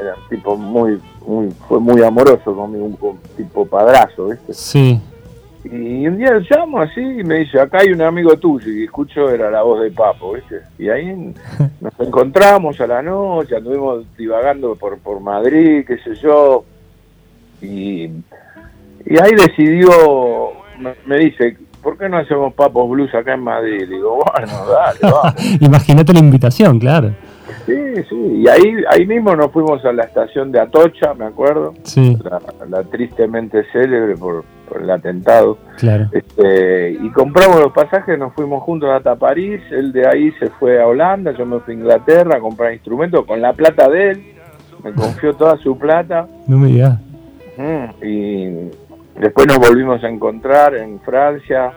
era 0.00 0.14
un 0.14 0.28
tipo 0.28 0.56
muy, 0.56 1.00
muy, 1.26 1.50
fue 1.68 1.80
muy 1.80 2.02
amoroso 2.02 2.54
conmigo, 2.54 2.84
un, 2.84 2.96
un 3.00 3.18
tipo 3.36 3.66
padrazo, 3.66 4.28
¿viste? 4.28 4.52
sí, 4.52 5.00
Y 5.64 6.06
un 6.06 6.18
día 6.18 6.32
lo 6.32 6.40
llamo 6.40 6.80
así 6.80 7.00
y 7.00 7.24
me 7.24 7.36
dice, 7.38 7.58
acá 7.58 7.78
hay 7.78 7.88
un 7.92 8.02
amigo 8.02 8.36
tuyo, 8.38 8.70
y 8.70 8.84
escucho 8.84 9.30
era 9.30 9.50
la 9.50 9.62
voz 9.62 9.80
de 9.82 9.90
Papo, 9.90 10.34
¿viste? 10.34 10.60
Y 10.78 10.88
ahí 10.90 11.32
nos 11.80 11.98
encontramos 11.98 12.78
a 12.80 12.86
la 12.86 13.00
noche, 13.02 13.56
anduvimos 13.56 14.04
divagando 14.18 14.76
por, 14.76 14.98
por 14.98 15.20
Madrid, 15.20 15.84
qué 15.86 15.96
sé 15.98 16.14
yo, 16.16 16.64
y, 17.62 18.04
y 19.06 19.18
ahí 19.18 19.32
decidió, 19.34 19.90
me, 20.78 20.94
me 21.06 21.16
dice, 21.18 21.56
¿por 21.86 21.96
qué 21.96 22.08
no 22.08 22.18
hacemos 22.18 22.52
Papos 22.54 22.90
Blues 22.90 23.14
acá 23.14 23.34
en 23.34 23.44
Madrid? 23.44 23.88
Digo, 23.88 24.16
bueno, 24.16 24.52
dale, 24.68 24.98
vamos. 25.02 25.60
imagínate 25.60 26.12
la 26.12 26.18
invitación, 26.18 26.80
claro. 26.80 27.12
Sí, 27.64 27.74
sí, 28.08 28.16
y 28.42 28.48
ahí, 28.48 28.74
ahí 28.90 29.06
mismo 29.06 29.36
nos 29.36 29.52
fuimos 29.52 29.84
a 29.84 29.92
la 29.92 30.02
estación 30.02 30.50
de 30.50 30.58
Atocha, 30.60 31.14
me 31.14 31.26
acuerdo, 31.26 31.74
Sí, 31.84 32.18
la, 32.24 32.40
la 32.68 32.82
tristemente 32.82 33.64
célebre 33.72 34.16
por, 34.16 34.44
por 34.68 34.82
el 34.82 34.90
atentado. 34.90 35.58
claro. 35.76 36.06
Este, 36.10 36.90
y 36.92 37.08
compramos 37.10 37.60
los 37.60 37.72
pasajes, 37.72 38.18
nos 38.18 38.32
fuimos 38.34 38.64
juntos 38.64 38.88
hasta 38.90 39.14
París, 39.14 39.60
él 39.70 39.92
de 39.92 40.08
ahí 40.08 40.32
se 40.40 40.48
fue 40.58 40.82
a 40.82 40.88
Holanda, 40.88 41.32
yo 41.38 41.46
me 41.46 41.60
fui 41.60 41.74
a 41.74 41.76
Inglaterra 41.78 42.36
a 42.38 42.40
comprar 42.40 42.72
instrumentos 42.72 43.24
con 43.26 43.40
la 43.40 43.52
plata 43.52 43.88
de 43.88 44.10
él, 44.10 44.24
me 44.82 44.92
confió 44.92 45.34
toda 45.34 45.56
su 45.58 45.78
plata 45.78 46.26
No 46.48 46.58
me 46.58 46.66
digas. 46.68 46.98
mm, 47.56 48.04
y 48.04 48.70
después 49.20 49.46
nos 49.46 49.58
volvimos 49.58 50.02
a 50.04 50.08
encontrar 50.08 50.74
en 50.76 51.00
Francia 51.00 51.72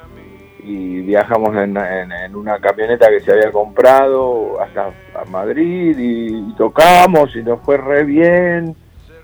y 0.64 1.02
viajamos 1.02 1.56
en, 1.56 1.78
en- 1.78 2.12
en 2.12 2.36
una 2.36 2.60
camioneta 2.60 3.08
que 3.10 3.22
se 3.22 3.32
había 3.32 3.52
comprado 3.52 4.62
hasta 4.62 4.88
a 5.20 5.26
Madrid 5.32 5.98
y, 5.98 6.28
y 6.52 6.56
tocamos 6.58 7.36
y 7.36 7.44
nos 7.44 7.62
fue 7.62 7.78
re 7.78 8.04
bien. 8.04 8.76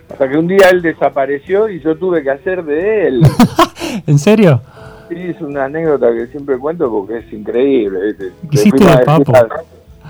Hasta 0.09 0.29
que 0.29 0.37
un 0.37 0.47
día 0.47 0.69
él 0.71 0.81
desapareció 0.81 1.67
y 1.67 1.79
yo 1.81 1.97
tuve 1.97 2.21
que 2.23 2.29
hacer 2.31 2.63
de 2.63 3.07
él. 3.07 3.21
¿En 4.07 4.19
serio? 4.19 4.61
Sí, 5.09 5.15
es 5.17 5.41
una 5.41 5.65
anécdota 5.65 6.11
que 6.13 6.27
siempre 6.27 6.57
cuento 6.57 6.89
porque 6.91 7.19
es 7.19 7.33
increíble. 7.33 8.15
¿Qué 8.17 8.27
hiciste 8.51 8.83
de 8.85 8.97
Papo? 9.05 9.35
al- 9.35 9.49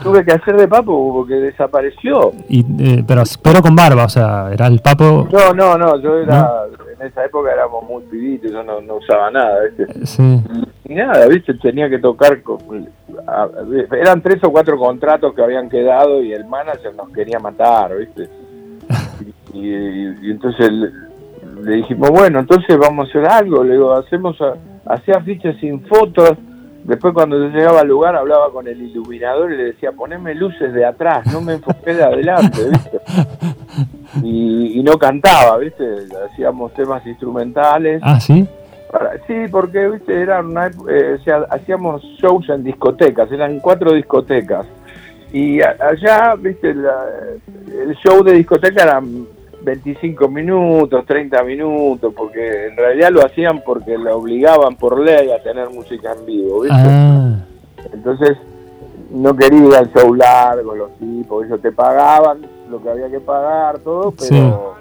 Tuve 0.03 0.23
que 0.25 0.33
hacer 0.33 0.55
de 0.57 0.67
papo 0.67 1.13
porque 1.13 1.35
desapareció. 1.35 2.31
Y, 2.49 2.59
eh, 2.79 3.03
pero, 3.07 3.23
pero 3.41 3.61
con 3.61 3.75
barba, 3.75 4.05
o 4.05 4.09
sea, 4.09 4.49
era 4.53 4.67
el 4.67 4.79
papo. 4.79 5.27
No, 5.31 5.53
no, 5.53 5.77
no, 5.77 5.97
yo 5.99 6.17
era, 6.19 6.63
en 6.99 7.07
esa 7.07 7.25
época 7.25 7.51
éramos 7.53 7.83
muy 7.89 8.03
pibitos, 8.03 8.51
yo 8.51 8.63
no, 8.63 8.81
no 8.81 8.95
usaba 8.95 9.31
nada, 9.31 9.57
¿viste? 9.63 10.05
Sí, 10.05 10.41
Y 10.87 10.93
nada, 10.95 11.27
¿viste? 11.27 11.53
Tenía 11.55 11.89
que 11.89 11.99
tocar, 11.99 12.41
con, 12.43 12.59
a- 13.27 13.47
eran 13.97 14.21
tres 14.21 14.43
o 14.43 14.51
cuatro 14.51 14.77
contratos 14.77 15.33
que 15.33 15.41
habían 15.43 15.69
quedado 15.69 16.21
y 16.21 16.33
el 16.33 16.45
manager 16.45 16.93
nos 16.95 17.09
quería 17.09 17.39
matar, 17.39 17.97
¿viste? 17.97 18.29
Y, 19.53 19.59
y- 19.59 20.15
y 20.23 20.31
entonces 20.31 20.69
le, 20.71 20.89
le 21.63 21.75
dijimos, 21.77 22.09
bueno, 22.11 22.39
entonces 22.39 22.77
vamos 22.77 23.07
a 23.07 23.09
hacer 23.09 23.25
algo, 23.25 23.63
le 23.63 23.73
digo, 23.73 23.93
hacemos, 23.93 24.39
a- 24.41 24.55
hacía 24.93 25.15
afiches 25.17 25.57
sin 25.59 25.81
fotos, 25.87 26.33
después 26.85 27.13
cuando 27.13 27.37
yo 27.37 27.49
llegaba 27.49 27.81
al 27.81 27.87
lugar 27.87 28.15
hablaba 28.15 28.51
con 28.51 28.67
el 28.67 28.81
iluminador 28.81 29.51
y 29.51 29.57
le 29.57 29.63
decía, 29.65 29.91
poneme 29.91 30.33
luces 30.35 30.73
de 30.73 30.85
atrás, 30.85 31.25
no 31.31 31.41
me 31.41 31.53
enfoqué 31.53 31.93
de 31.93 32.03
adelante, 32.03 32.69
¿viste? 32.69 32.99
Y, 34.23 34.79
y 34.79 34.83
no 34.83 34.97
cantaba, 34.97 35.57
¿viste? 35.57 35.83
Hacíamos 36.31 36.73
temas 36.73 37.05
instrumentales. 37.05 38.01
ah, 38.03 38.19
sí, 38.19 38.47
Para- 38.89 39.11
sí, 39.27 39.33
porque 39.51 39.89
viste 39.89 40.21
era 40.21 40.39
una 40.39 40.67
eh, 40.67 41.17
o 41.19 41.23
sea, 41.23 41.45
hacíamos 41.49 42.01
shows 42.21 42.47
en 42.49 42.63
discotecas, 42.63 43.29
eran 43.31 43.59
cuatro 43.59 43.91
discotecas. 43.93 44.65
Y 45.33 45.59
a- 45.61 45.75
allá, 45.81 46.35
viste, 46.35 46.73
la- 46.73 47.09
el 47.67 47.93
show 47.97 48.23
de 48.23 48.33
discoteca 48.33 48.83
eran 48.83 49.25
25 49.65 50.29
minutos, 50.29 51.05
30 51.05 51.43
minutos, 51.43 52.13
porque 52.15 52.67
en 52.67 52.77
realidad 52.77 53.09
lo 53.11 53.25
hacían 53.25 53.61
porque 53.65 53.97
lo 53.97 54.17
obligaban 54.17 54.75
por 54.75 54.99
ley 54.99 55.31
a 55.31 55.41
tener 55.41 55.69
música 55.71 56.13
en 56.17 56.25
vivo, 56.25 56.61
¿viste? 56.61 56.77
ah, 56.79 57.35
Entonces 57.91 58.37
no 59.11 59.35
querían 59.35 59.91
show 59.93 60.13
largo 60.13 60.75
los 60.75 60.91
tipos, 60.97 61.45
ellos 61.45 61.61
te 61.61 61.71
pagaban 61.71 62.39
lo 62.69 62.81
que 62.81 62.89
había 62.89 63.09
que 63.09 63.19
pagar, 63.19 63.79
todo, 63.79 64.13
pero, 64.17 64.75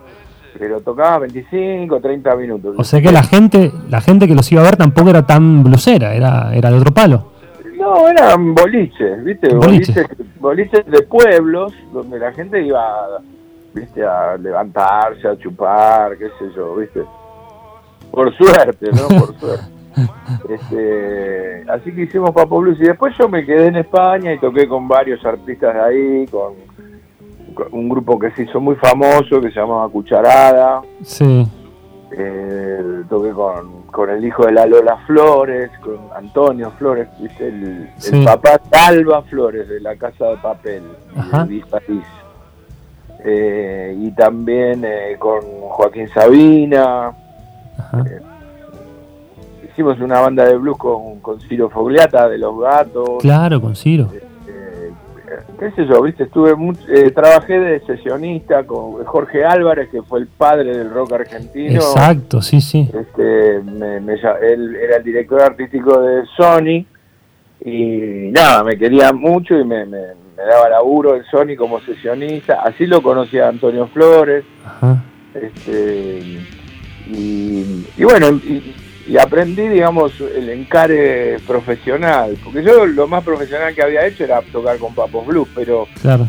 pero 0.58 0.80
tocaba 0.80 1.18
25, 1.20 2.00
30 2.00 2.36
minutos. 2.36 2.74
o 2.78 2.84
sea 2.84 3.00
que 3.00 3.12
la 3.12 3.22
gente, 3.22 3.72
la 3.88 4.00
gente 4.00 4.26
que 4.26 4.34
los 4.34 4.50
iba 4.52 4.60
a 4.60 4.64
ver 4.64 4.76
tampoco 4.76 5.10
era 5.10 5.26
tan 5.26 5.62
blusera, 5.64 6.14
era, 6.14 6.54
era 6.54 6.70
de 6.70 6.76
otro 6.78 6.92
palo. 6.92 7.32
No, 7.78 8.08
eran 8.08 8.54
boliches, 8.54 9.22
¿viste? 9.24 9.54
Boliches. 9.54 9.94
Boliches, 9.94 10.40
boliches 10.40 10.86
de 10.86 11.02
pueblos 11.02 11.74
donde 11.92 12.18
la 12.18 12.32
gente 12.32 12.64
iba, 12.64 12.82
¿viste? 13.74 14.04
A 14.04 14.36
levantarse, 14.36 15.26
a 15.28 15.36
chupar, 15.36 16.16
qué 16.16 16.28
sé 16.38 16.50
yo, 16.56 16.76
¿viste? 16.76 17.02
Por 18.10 18.32
suerte, 18.36 18.86
¿no? 18.92 19.08
Por 19.08 19.34
suerte. 19.40 19.64
Este, 20.48 21.64
así 21.70 21.92
que 21.94 22.02
hicimos 22.02 22.30
Papo 22.32 22.58
Blues 22.60 22.78
y 22.80 22.84
después 22.84 23.16
yo 23.18 23.28
me 23.28 23.44
quedé 23.44 23.66
en 23.68 23.76
España 23.76 24.32
y 24.32 24.38
toqué 24.40 24.66
con 24.68 24.88
varios 24.88 25.24
artistas 25.24 25.74
de 25.74 25.80
ahí, 25.80 26.26
con, 26.26 26.54
con 27.54 27.66
un 27.72 27.88
grupo 27.88 28.18
que 28.18 28.30
se 28.32 28.42
hizo 28.42 28.60
muy 28.60 28.74
famoso 28.76 29.40
que 29.40 29.50
se 29.50 29.60
llamaba 29.60 29.88
Cucharada. 29.88 30.82
Sí, 31.02 31.46
Eh, 32.16 33.02
toqué 33.08 33.30
con, 33.30 33.82
con 33.86 34.10
el 34.10 34.24
hijo 34.24 34.46
de 34.46 34.52
la 34.52 34.66
Lola 34.66 34.96
Flores, 35.06 35.70
con 35.82 35.98
Antonio 36.16 36.70
Flores, 36.78 37.08
¿viste? 37.20 37.48
El, 37.48 38.24
papá 38.24 38.60
de 38.70 38.78
Alba 38.78 39.22
Flores 39.22 39.68
de 39.68 39.80
la 39.80 39.96
Casa 39.96 40.26
de 40.26 40.36
Papel, 40.36 40.82
Ajá. 41.16 41.44
de 41.44 41.60
París. 41.68 42.04
Eh, 43.24 43.96
y 43.98 44.10
también 44.12 44.84
eh, 44.84 45.16
con 45.18 45.40
Joaquín 45.40 46.08
Sabina. 46.08 47.12
ajá. 47.78 48.04
Hicimos 49.70 49.98
una 50.00 50.20
banda 50.20 50.44
de 50.44 50.56
blues 50.56 50.76
con, 50.78 51.18
con 51.20 51.40
Ciro 51.40 51.68
Fogliata 51.68 52.28
de 52.28 52.38
Los 52.38 52.60
Gatos. 52.60 53.18
Claro, 53.20 53.60
con 53.60 53.74
Ciro. 53.74 54.08
Eh, 54.12 54.90
qué 55.58 55.70
sé 55.72 55.86
yo, 55.86 56.00
viste, 56.02 56.24
estuve 56.24 56.52
eh, 56.88 57.10
trabajé 57.10 57.58
de 57.58 57.80
sesionista 57.80 58.62
con 58.64 59.04
Jorge 59.04 59.44
Álvarez, 59.44 59.88
que 59.88 60.00
fue 60.02 60.20
el 60.20 60.26
padre 60.28 60.76
del 60.76 60.90
rock 60.90 61.14
argentino. 61.14 61.74
Exacto, 61.74 62.40
sí, 62.40 62.60
sí. 62.60 62.88
este 62.94 63.60
me, 63.64 63.98
me 64.00 64.12
él 64.14 64.76
era 64.76 64.98
el 64.98 65.02
director 65.02 65.42
artístico 65.42 66.00
de 66.02 66.22
Sony 66.36 66.86
y 67.64 68.30
nada, 68.30 68.62
me 68.62 68.76
quería 68.76 69.12
mucho 69.12 69.58
y 69.58 69.64
me, 69.64 69.84
me- 69.86 70.23
me 70.36 70.42
daba 70.44 70.68
laburo 70.68 71.16
en 71.16 71.24
Sony 71.24 71.56
como 71.56 71.80
sesionista, 71.80 72.62
así 72.64 72.86
lo 72.86 73.02
conocí 73.02 73.38
a 73.38 73.48
Antonio 73.48 73.86
Flores, 73.88 74.44
Ajá. 74.64 75.02
este 75.34 76.40
y, 77.06 77.86
y 77.96 78.04
bueno, 78.04 78.30
y, 78.30 78.74
y 79.06 79.18
aprendí, 79.18 79.68
digamos, 79.68 80.18
el 80.20 80.48
encare 80.48 81.36
profesional, 81.46 82.36
porque 82.42 82.62
yo 82.62 82.86
lo 82.86 83.06
más 83.06 83.22
profesional 83.22 83.74
que 83.74 83.82
había 83.82 84.06
hecho 84.06 84.24
era 84.24 84.40
tocar 84.50 84.78
con 84.78 84.94
Papos 84.94 85.26
Blues, 85.26 85.48
pero 85.54 85.86
Claro. 86.00 86.26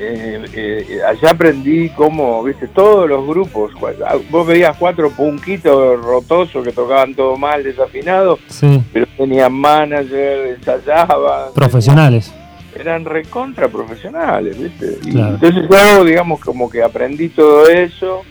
eh, 0.00 0.44
eh, 0.52 0.86
allá 1.06 1.30
aprendí 1.30 1.88
cómo, 1.90 2.42
viste, 2.42 2.66
todos 2.66 3.08
los 3.08 3.24
grupos, 3.24 3.70
ah, 4.04 4.16
vos 4.30 4.44
veías 4.46 4.76
cuatro 4.76 5.08
punquitos 5.10 6.04
rotosos 6.04 6.64
que 6.64 6.72
tocaban 6.72 7.14
todo 7.14 7.36
mal, 7.36 7.62
desafinados, 7.62 8.40
Sí. 8.48 8.82
pero 8.92 9.06
tenían 9.16 9.52
manager, 9.52 10.56
ensayaban. 10.58 11.52
Profesionales. 11.54 12.34
Eran 12.78 13.04
recontra 13.04 13.68
profesionales, 13.68 14.58
viste. 14.60 14.98
Y 15.04 15.12
Claro. 15.12 15.34
entonces 15.34 15.64
yo, 15.70 16.04
digamos, 16.04 16.40
como 16.40 16.68
que 16.68 16.82
aprendí 16.82 17.28
todo 17.28 17.68
eso, 17.68 18.22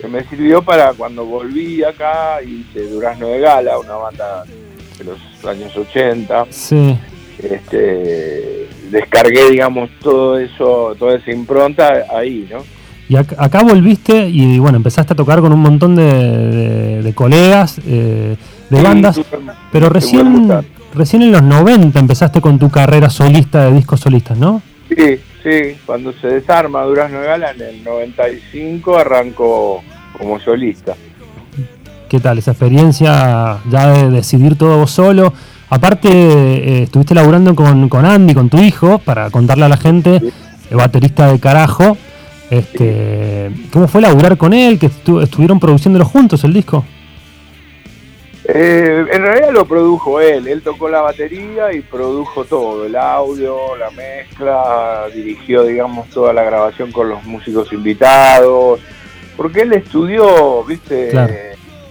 que 0.00 0.08
me 0.08 0.22
sirvió 0.24 0.62
para 0.62 0.92
cuando 0.92 1.24
volví 1.24 1.82
acá, 1.84 2.42
hice 2.42 2.88
Durazno 2.88 3.28
de 3.28 3.40
Gala, 3.40 3.78
una 3.78 3.94
banda 3.94 4.44
de 4.98 5.04
los 5.04 5.18
años 5.46 5.76
80, 5.76 6.46
Sí. 6.50 6.98
este 7.42 8.68
descargué, 8.90 9.50
digamos, 9.50 9.90
todo 10.00 10.38
eso, 10.38 10.94
toda 10.98 11.16
esa 11.16 11.30
impronta 11.32 12.04
ahí, 12.14 12.48
¿no? 12.50 12.58
Y 13.08 13.16
acá, 13.16 13.62
volviste 13.62 14.28
y 14.28 14.58
bueno, 14.58 14.78
empezaste 14.78 15.12
a 15.12 15.16
tocar 15.16 15.40
con 15.40 15.52
un 15.52 15.60
montón 15.60 15.94
de, 15.94 17.12
colegas, 17.14 17.80
eh, 17.86 18.36
de 18.70 18.82
bandas, 18.82 19.20
pero 19.72 19.88
recién, 19.88 20.48
recién 20.94 21.22
en 21.22 21.32
los 21.32 21.42
90 21.42 21.98
empezaste 21.98 22.40
con 22.40 22.58
tu 22.58 22.70
carrera 22.70 23.10
solista 23.10 23.64
de 23.66 23.72
discos 23.72 24.00
solistas, 24.00 24.36
¿no? 24.36 24.62
Sí, 24.88 25.18
sí, 25.42 25.76
cuando 25.84 26.12
se 26.12 26.28
desarma 26.28 26.82
Durazno 26.82 27.20
Gala 27.20 27.50
en 27.50 27.62
el 27.62 27.84
95 27.84 28.96
arrancó 28.98 29.82
como 30.16 30.40
solista. 30.40 30.94
¿Qué 32.08 32.20
tal 32.20 32.38
esa 32.38 32.52
experiencia 32.52 33.58
ya 33.68 33.88
de 33.88 34.10
decidir 34.10 34.56
todo 34.56 34.78
vos 34.78 34.90
solo? 34.92 35.32
Aparte, 35.68 36.08
eh, 36.08 36.82
estuviste 36.84 37.14
laburando 37.14 37.56
con, 37.56 37.88
con, 37.88 38.04
Andy, 38.04 38.34
con 38.34 38.48
tu 38.48 38.58
hijo, 38.58 38.98
para 38.98 39.30
contarle 39.30 39.64
a 39.64 39.68
la 39.68 39.76
gente, 39.76 40.22
el 40.70 40.76
baterista 40.76 41.32
de 41.32 41.40
carajo. 41.40 41.96
Este, 42.48 43.50
¿Cómo 43.72 43.88
fue 43.88 44.00
laburar 44.00 44.36
con 44.36 44.54
él? 44.54 44.78
¿Que 44.78 44.86
estuvieron 44.86 45.58
produciéndolo 45.58 46.04
juntos 46.04 46.44
el 46.44 46.52
disco? 46.52 46.84
Eh, 48.48 49.04
en 49.10 49.22
realidad 49.22 49.50
lo 49.50 49.64
produjo 49.64 50.20
él, 50.20 50.46
él 50.46 50.62
tocó 50.62 50.88
la 50.88 51.00
batería 51.00 51.72
y 51.72 51.80
produjo 51.80 52.44
todo, 52.44 52.86
el 52.86 52.94
audio, 52.94 53.76
la 53.76 53.90
mezcla, 53.90 55.06
dirigió, 55.12 55.64
digamos, 55.64 56.08
toda 56.10 56.32
la 56.32 56.44
grabación 56.44 56.92
con 56.92 57.08
los 57.08 57.24
músicos 57.24 57.72
invitados, 57.72 58.78
porque 59.36 59.62
él 59.62 59.72
estudió, 59.72 60.62
viste, 60.62 61.10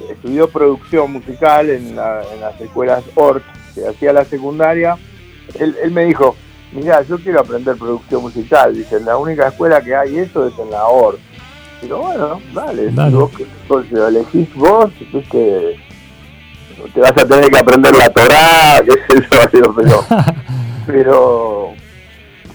estudió 0.10 0.48
producción 0.48 1.12
musical 1.12 1.70
en, 1.70 1.94
las 1.98 2.62
escuelas 2.62 3.04
ORT, 3.16 3.44
que 3.74 3.86
hacía 3.86 4.14
la 4.14 4.24
secundaria. 4.24 4.98
Él, 5.60 5.92
me 5.92 6.06
dijo, 6.06 6.38
mira, 6.72 7.02
yo 7.02 7.18
quiero 7.20 7.42
aprender 7.42 7.76
producción 7.76 8.22
musical. 8.22 8.74
Dice, 8.74 9.02
la 9.02 9.18
única 9.18 9.50
escuela 9.50 9.82
que 9.82 9.94
hay 9.94 10.20
eso 10.20 10.48
es 10.48 10.58
en 10.58 10.72
la 10.72 10.86
ORT. 10.86 11.20
Digo, 11.82 11.98
bueno, 11.98 12.40
dale, 12.54 12.90
si 12.92 13.46
vos 13.68 13.92
lo 13.92 14.08
elegís 14.08 14.56
vos, 14.56 14.90
que 15.30 15.76
te 16.94 17.00
vas 17.00 17.12
a 17.12 17.28
tener 17.28 17.50
que 17.50 17.58
aprender 17.58 17.96
la 17.96 18.10
Torah, 18.10 18.82
qué 18.84 18.92
sé 18.92 19.28
yo, 19.54 19.74
pero, 19.76 20.06
pero, 20.86 21.74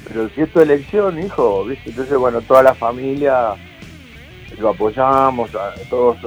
pero 0.09 0.29
si 0.35 0.43
es 0.43 0.53
tu 0.53 0.61
elección, 0.61 1.23
hijo, 1.23 1.65
¿viste? 1.65 1.91
Entonces, 1.91 2.17
bueno, 2.17 2.41
toda 2.43 2.63
la 2.63 2.75
familia 2.75 3.55
lo 4.59 4.71
apoyamos, 4.71 5.51
todos 5.89 6.19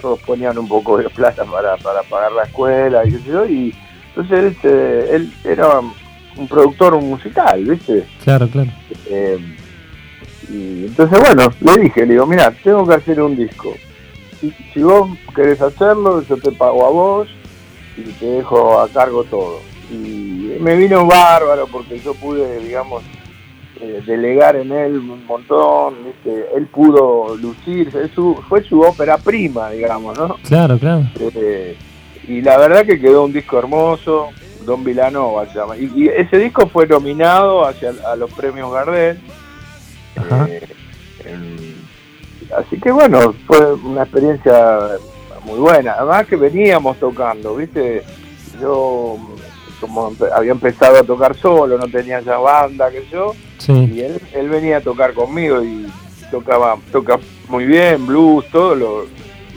todos 0.00 0.20
ponían 0.20 0.56
un 0.56 0.68
poco 0.68 0.96
de 0.96 1.08
plata 1.10 1.44
para, 1.44 1.76
para 1.76 2.02
pagar 2.04 2.30
la 2.30 2.44
escuela 2.44 3.04
y 3.04 3.10
qué 3.10 3.18
sé 3.18 3.24
yo, 3.24 3.46
y 3.46 3.74
entonces 4.08 4.52
este, 4.54 5.16
él 5.16 5.32
era 5.44 5.80
un 6.36 6.48
productor 6.48 7.00
musical, 7.00 7.64
¿viste? 7.64 8.06
Claro, 8.22 8.48
claro. 8.48 8.70
Eh, 9.06 9.38
y 10.50 10.86
entonces, 10.86 11.20
bueno, 11.20 11.52
le 11.60 11.82
dije, 11.82 12.06
le 12.06 12.14
digo, 12.14 12.26
mira, 12.26 12.50
tengo 12.62 12.86
que 12.86 12.94
hacer 12.94 13.20
un 13.20 13.36
disco. 13.36 13.74
Si, 14.40 14.54
si 14.72 14.82
vos 14.82 15.10
querés 15.34 15.60
hacerlo, 15.60 16.22
yo 16.22 16.36
te 16.36 16.52
pago 16.52 16.86
a 16.86 16.90
vos 16.90 17.28
y 17.96 18.02
te 18.12 18.26
dejo 18.26 18.80
a 18.80 18.88
cargo 18.88 19.24
todo. 19.24 19.60
Y 19.90 20.56
me 20.60 20.76
vino 20.76 21.06
bárbaro 21.06 21.66
porque 21.66 21.98
yo 21.98 22.14
pude, 22.14 22.60
digamos, 22.60 23.02
eh, 23.80 24.02
delegar 24.04 24.56
en 24.56 24.72
él 24.72 24.98
un 24.98 25.24
montón, 25.24 25.94
él 26.24 26.66
pudo 26.66 27.36
lucirse, 27.36 28.08
fue 28.48 28.64
su 28.64 28.80
ópera 28.80 29.18
prima, 29.18 29.70
digamos, 29.70 30.18
¿no? 30.18 30.36
Claro, 30.48 30.78
claro. 30.78 31.04
Eh, 31.20 31.76
y 32.26 32.42
la 32.42 32.58
verdad 32.58 32.84
que 32.84 33.00
quedó 33.00 33.24
un 33.24 33.32
disco 33.32 33.56
hermoso, 33.56 34.30
Don 34.64 34.82
Villanova 34.82 35.46
se 35.46 35.58
llama. 35.58 35.76
Y, 35.76 36.08
ese 36.08 36.38
disco 36.38 36.66
fue 36.66 36.88
nominado 36.88 37.64
hacia 37.64 37.92
a 38.04 38.16
los 38.16 38.32
premios 38.32 38.72
Gardel. 38.72 39.20
Eh, 41.24 41.67
así 42.56 42.78
que 42.80 42.90
bueno, 42.90 43.34
fue 43.46 43.74
una 43.74 44.02
experiencia 44.02 44.78
muy 45.44 45.58
buena. 45.58 45.94
Además 45.94 46.26
que 46.26 46.36
veníamos 46.36 46.98
tocando, 46.98 47.56
¿viste? 47.56 48.02
Yo 48.60 49.16
como 49.80 50.12
había 50.34 50.52
empezado 50.52 50.98
a 50.98 51.04
tocar 51.04 51.36
solo, 51.36 51.78
no 51.78 51.88
tenía 51.88 52.20
ya 52.20 52.36
banda, 52.38 52.90
que 52.90 53.06
yo, 53.10 53.34
y 53.68 54.00
él, 54.00 54.20
él 54.34 54.48
venía 54.48 54.78
a 54.78 54.80
tocar 54.80 55.14
conmigo 55.14 55.62
y 55.62 55.86
tocaba, 56.30 56.76
toca 56.90 57.18
muy 57.48 57.64
bien, 57.64 58.06
blues, 58.06 58.44
todo 58.50 58.74
lo 58.74 59.06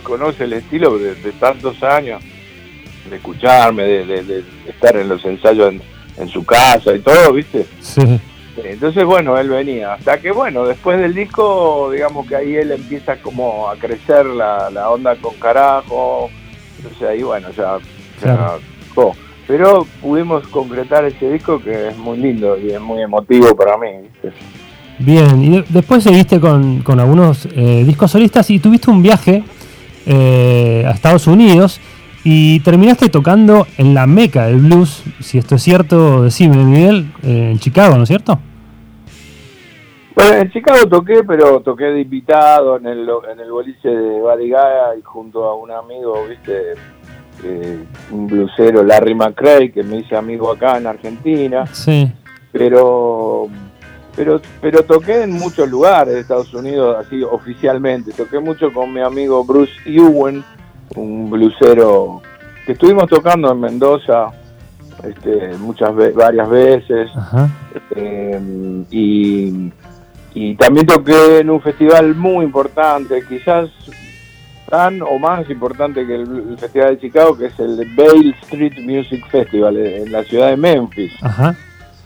conoce 0.03 0.45
el 0.45 0.53
estilo 0.53 0.97
de, 0.97 1.15
tantos 1.39 1.81
años, 1.83 2.23
de 3.09 3.15
escucharme, 3.15 3.83
de, 3.83 4.43
estar 4.67 4.95
en 4.95 5.09
los 5.09 5.23
ensayos 5.25 5.73
en, 6.17 6.27
su 6.27 6.45
casa 6.45 6.95
y 6.95 6.99
todo, 6.99 7.33
¿viste? 7.33 7.65
Entonces, 8.57 9.05
bueno, 9.05 9.37
él 9.37 9.49
venía. 9.49 9.93
Hasta 9.93 10.19
que, 10.19 10.31
bueno, 10.31 10.65
después 10.65 10.99
del 10.99 11.13
disco, 11.13 11.89
digamos 11.91 12.27
que 12.27 12.35
ahí 12.35 12.55
él 12.55 12.71
empieza 12.71 13.17
como 13.17 13.69
a 13.69 13.75
crecer 13.75 14.25
la, 14.25 14.89
onda 14.89 15.15
con 15.15 15.35
carajo. 15.35 16.29
Entonces 16.77 17.07
ahí, 17.07 17.23
bueno, 17.23 17.49
ya, 17.51 17.77
ya 18.23 18.57
pero 19.47 19.85
pudimos 20.01 20.47
concretar 20.47 21.03
ese 21.03 21.29
disco 21.29 21.61
que 21.61 21.89
es 21.89 21.97
muy 21.97 22.17
lindo 22.17 22.57
y 22.57 22.71
es 22.71 22.79
muy 22.79 23.01
emotivo 23.01 23.53
para 23.55 23.77
mí. 23.77 23.87
Bien, 24.99 25.43
y 25.43 25.61
después 25.67 26.03
seguiste 26.03 26.39
con, 26.39 26.81
algunos 26.99 27.47
eh, 27.53 27.83
discos 27.85 28.11
solistas 28.11 28.49
y 28.49 28.59
tuviste 28.59 28.89
un 28.89 29.01
viaje 29.01 29.43
eh, 30.05 30.85
a 30.87 30.91
Estados 30.91 31.27
Unidos 31.27 31.81
y 32.23 32.59
terminaste 32.61 33.09
tocando 33.09 33.65
en 33.77 33.93
la 33.93 34.07
meca 34.07 34.47
del 34.47 34.57
blues, 34.57 35.03
si 35.19 35.37
esto 35.37 35.55
es 35.55 35.63
cierto, 35.63 36.23
decime 36.23 36.57
Miguel, 36.57 37.11
eh, 37.23 37.51
en 37.51 37.59
Chicago, 37.59 37.95
¿no 37.97 38.03
es 38.03 38.09
cierto? 38.09 38.39
Bueno, 40.13 40.35
en 40.35 40.51
Chicago 40.51 40.87
toqué, 40.87 41.23
pero 41.23 41.61
toqué 41.61 41.85
de 41.85 42.01
invitado 42.01 42.77
en 42.77 42.85
el, 42.85 43.09
en 43.31 43.39
el 43.39 43.51
boliche 43.51 43.89
de 43.89 44.19
Buddy 44.19 44.51
y 44.99 45.01
junto 45.03 45.45
a 45.45 45.55
un 45.55 45.71
amigo, 45.71 46.27
viste, 46.27 46.73
eh, 47.43 47.83
un 48.11 48.27
blusero 48.27 48.83
Larry 48.83 49.15
McRae 49.15 49.71
que 49.71 49.83
me 49.83 49.97
hice 49.97 50.15
amigo 50.15 50.51
acá 50.51 50.77
en 50.77 50.87
Argentina. 50.87 51.65
Sí. 51.67 52.11
Pero 52.51 53.47
pero 54.15 54.41
pero 54.59 54.83
toqué 54.83 55.23
en 55.23 55.31
muchos 55.31 55.69
lugares 55.69 56.13
de 56.13 56.19
Estados 56.19 56.53
Unidos 56.53 56.97
así 56.99 57.23
oficialmente. 57.23 58.11
Toqué 58.11 58.39
mucho 58.39 58.71
con 58.73 58.93
mi 58.93 59.01
amigo 59.01 59.43
Bruce 59.43 59.73
Ewen, 59.85 60.43
un 60.95 61.29
blusero 61.29 62.21
que 62.65 62.73
estuvimos 62.73 63.07
tocando 63.07 63.51
en 63.51 63.59
Mendoza 63.59 64.31
este, 65.03 65.57
muchas 65.57 65.95
varias 66.13 66.49
veces 66.49 67.09
este, 67.73 68.39
y, 68.91 69.71
y 70.33 70.55
también 70.55 70.85
toqué 70.85 71.39
en 71.39 71.49
un 71.49 71.61
festival 71.61 72.15
muy 72.15 72.45
importante, 72.45 73.23
quizás 73.27 73.69
tan 74.69 75.01
o 75.01 75.19
más 75.19 75.49
importante 75.49 76.07
que 76.07 76.15
el, 76.15 76.57
Festival 76.57 76.95
de 76.95 77.01
Chicago, 77.01 77.37
que 77.37 77.47
es 77.47 77.59
el 77.59 77.77
Bale 77.95 78.33
Street 78.43 78.73
Music 78.85 79.27
Festival 79.29 79.77
en 79.77 80.11
la 80.11 80.23
ciudad 80.23 80.49
de 80.49 80.57
Memphis, 80.57 81.11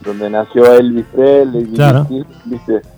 donde 0.02 0.30
nació 0.30 0.74
Elvis 0.74 1.06
Presley. 1.14 1.66
Claro. 1.76 2.08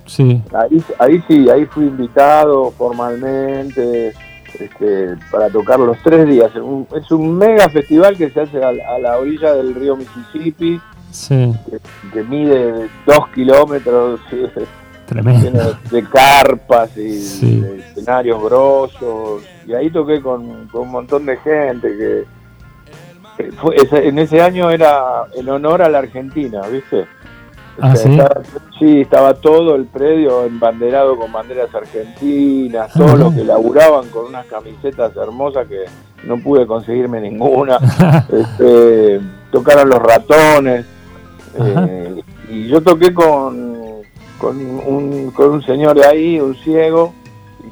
Sí. 0.06 0.42
Ahí, 0.54 0.82
ahí 1.00 1.24
sí, 1.28 1.50
ahí 1.50 1.66
fui 1.66 1.86
invitado 1.86 2.72
formalmente 2.72 4.14
este, 4.60 5.16
para 5.32 5.50
tocar 5.50 5.80
los 5.80 5.98
tres 6.04 6.28
días. 6.28 6.52
es 6.96 7.12
un 7.12 7.38
mega 7.38 7.70
festival 7.70 8.18
que 8.18 8.30
se 8.30 8.42
hace 8.42 8.64
a, 8.64 8.72
la 8.72 9.18
orilla 9.18 9.54
del 9.54 9.76
río 9.76 9.96
Mississippi, 9.96 10.80
que, 12.14 12.24
mide 12.24 12.90
dos 13.06 13.30
kilómetros. 13.34 14.20
Tremendo. 15.06 15.78
De, 15.90 16.04
carpas 16.04 16.98
y 16.98 17.62
de 17.62 17.80
escenarios 17.80 18.44
grosos. 18.44 19.44
Y 19.66 19.74
ahí 19.74 19.90
toqué 19.90 20.22
con, 20.22 20.70
un 20.72 20.92
montón 20.92 21.26
de 21.26 21.38
gente 21.38 21.88
que, 21.98 22.26
en 23.40 24.20
ese 24.20 24.42
año 24.42 24.70
era 24.70 25.26
en 25.36 25.48
honor 25.48 25.82
a 25.82 25.90
la 25.90 26.00
Argentina, 26.00 26.62
¿viste? 26.68 27.06
Ah, 27.80 27.96
¿sí? 27.96 28.10
Estaba, 28.10 28.42
sí, 28.80 29.02
estaba 29.02 29.34
todo 29.36 29.76
el 29.76 29.86
predio 29.86 30.46
embanderado 30.46 31.18
con 31.18 31.32
banderas 31.32 31.74
argentinas, 31.74 32.92
todos 32.94 33.20
los 33.20 33.34
que 33.34 33.44
laburaban 33.44 34.08
con 34.10 34.26
unas 34.26 34.46
camisetas 34.48 35.16
hermosas 35.16 35.68
que 35.68 35.86
no 36.26 36.38
pude 36.40 36.66
conseguirme 36.66 37.22
ninguna. 37.22 37.78
este, 38.32 39.22
tocaron 39.52 39.90
los 39.90 40.00
ratones. 40.00 40.86
Eh, 41.60 42.22
y 42.50 42.68
yo 42.68 42.82
toqué 42.82 43.14
con 43.14 43.78
con 44.38 44.58
un, 44.58 45.32
con 45.32 45.50
un 45.50 45.64
señor 45.64 45.96
de 45.96 46.06
ahí, 46.06 46.40
un 46.40 46.56
ciego, 46.56 47.14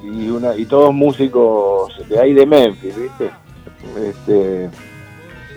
y, 0.03 0.29
una, 0.29 0.55
y 0.55 0.65
todos 0.65 0.93
músicos 0.93 1.91
de 2.07 2.19
ahí 2.19 2.33
de 2.33 2.45
Memphis, 2.45 2.95
¿viste? 2.95 3.31
Este, 3.97 4.69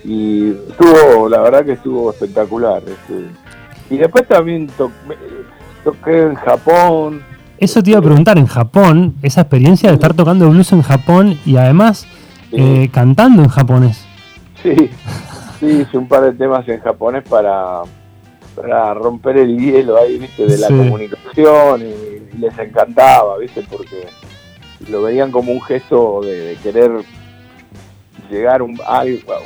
y 0.04 0.50
estuvo, 0.50 1.28
la 1.28 1.40
verdad 1.40 1.64
que 1.64 1.72
estuvo 1.72 2.11
espectacular. 2.11 2.82
Este. 2.82 3.26
Y 3.90 3.96
después 3.96 4.27
también 4.27 4.68
toqué 5.85 6.22
en 6.22 6.35
Japón. 6.35 7.22
Eso 7.59 7.83
te 7.83 7.90
iba 7.90 7.98
a 7.98 8.03
preguntar, 8.03 8.38
en 8.38 8.46
Japón, 8.46 9.14
esa 9.22 9.42
experiencia 9.42 9.88
de 9.88 9.94
estar 9.94 10.14
tocando 10.14 10.48
blues 10.48 10.72
en 10.72 10.83
Japón 10.83 11.38
y 11.44 11.57
además 11.57 12.07
eh, 12.53 12.88
cantando 12.92 13.42
en 13.42 13.48
japonés. 13.48 14.05
Sí, 14.62 14.90
sí, 15.59 15.66
hice 15.66 15.98
un 15.98 16.07
par 16.07 16.22
de 16.22 16.33
temas 16.33 16.68
en 16.68 16.81
japonés 16.81 17.24
para, 17.29 17.83
para 18.55 18.94
romper 18.94 19.38
el 19.38 19.59
hielo 19.59 19.96
ahí, 19.98 20.18
viste, 20.18 20.46
de 20.46 20.59
la 20.59 20.68
comunicación 20.68 21.83
y, 21.83 22.38
les 22.38 22.57
encantaba, 22.57 23.37
viste, 23.38 23.64
porque 23.68 24.07
lo 24.88 25.03
veían 25.03 25.33
como 25.33 25.51
un 25.51 25.61
gesto 25.61 26.20
de, 26.22 26.57
querer 26.62 26.92
llegar 28.31 28.62
un, 28.62 28.79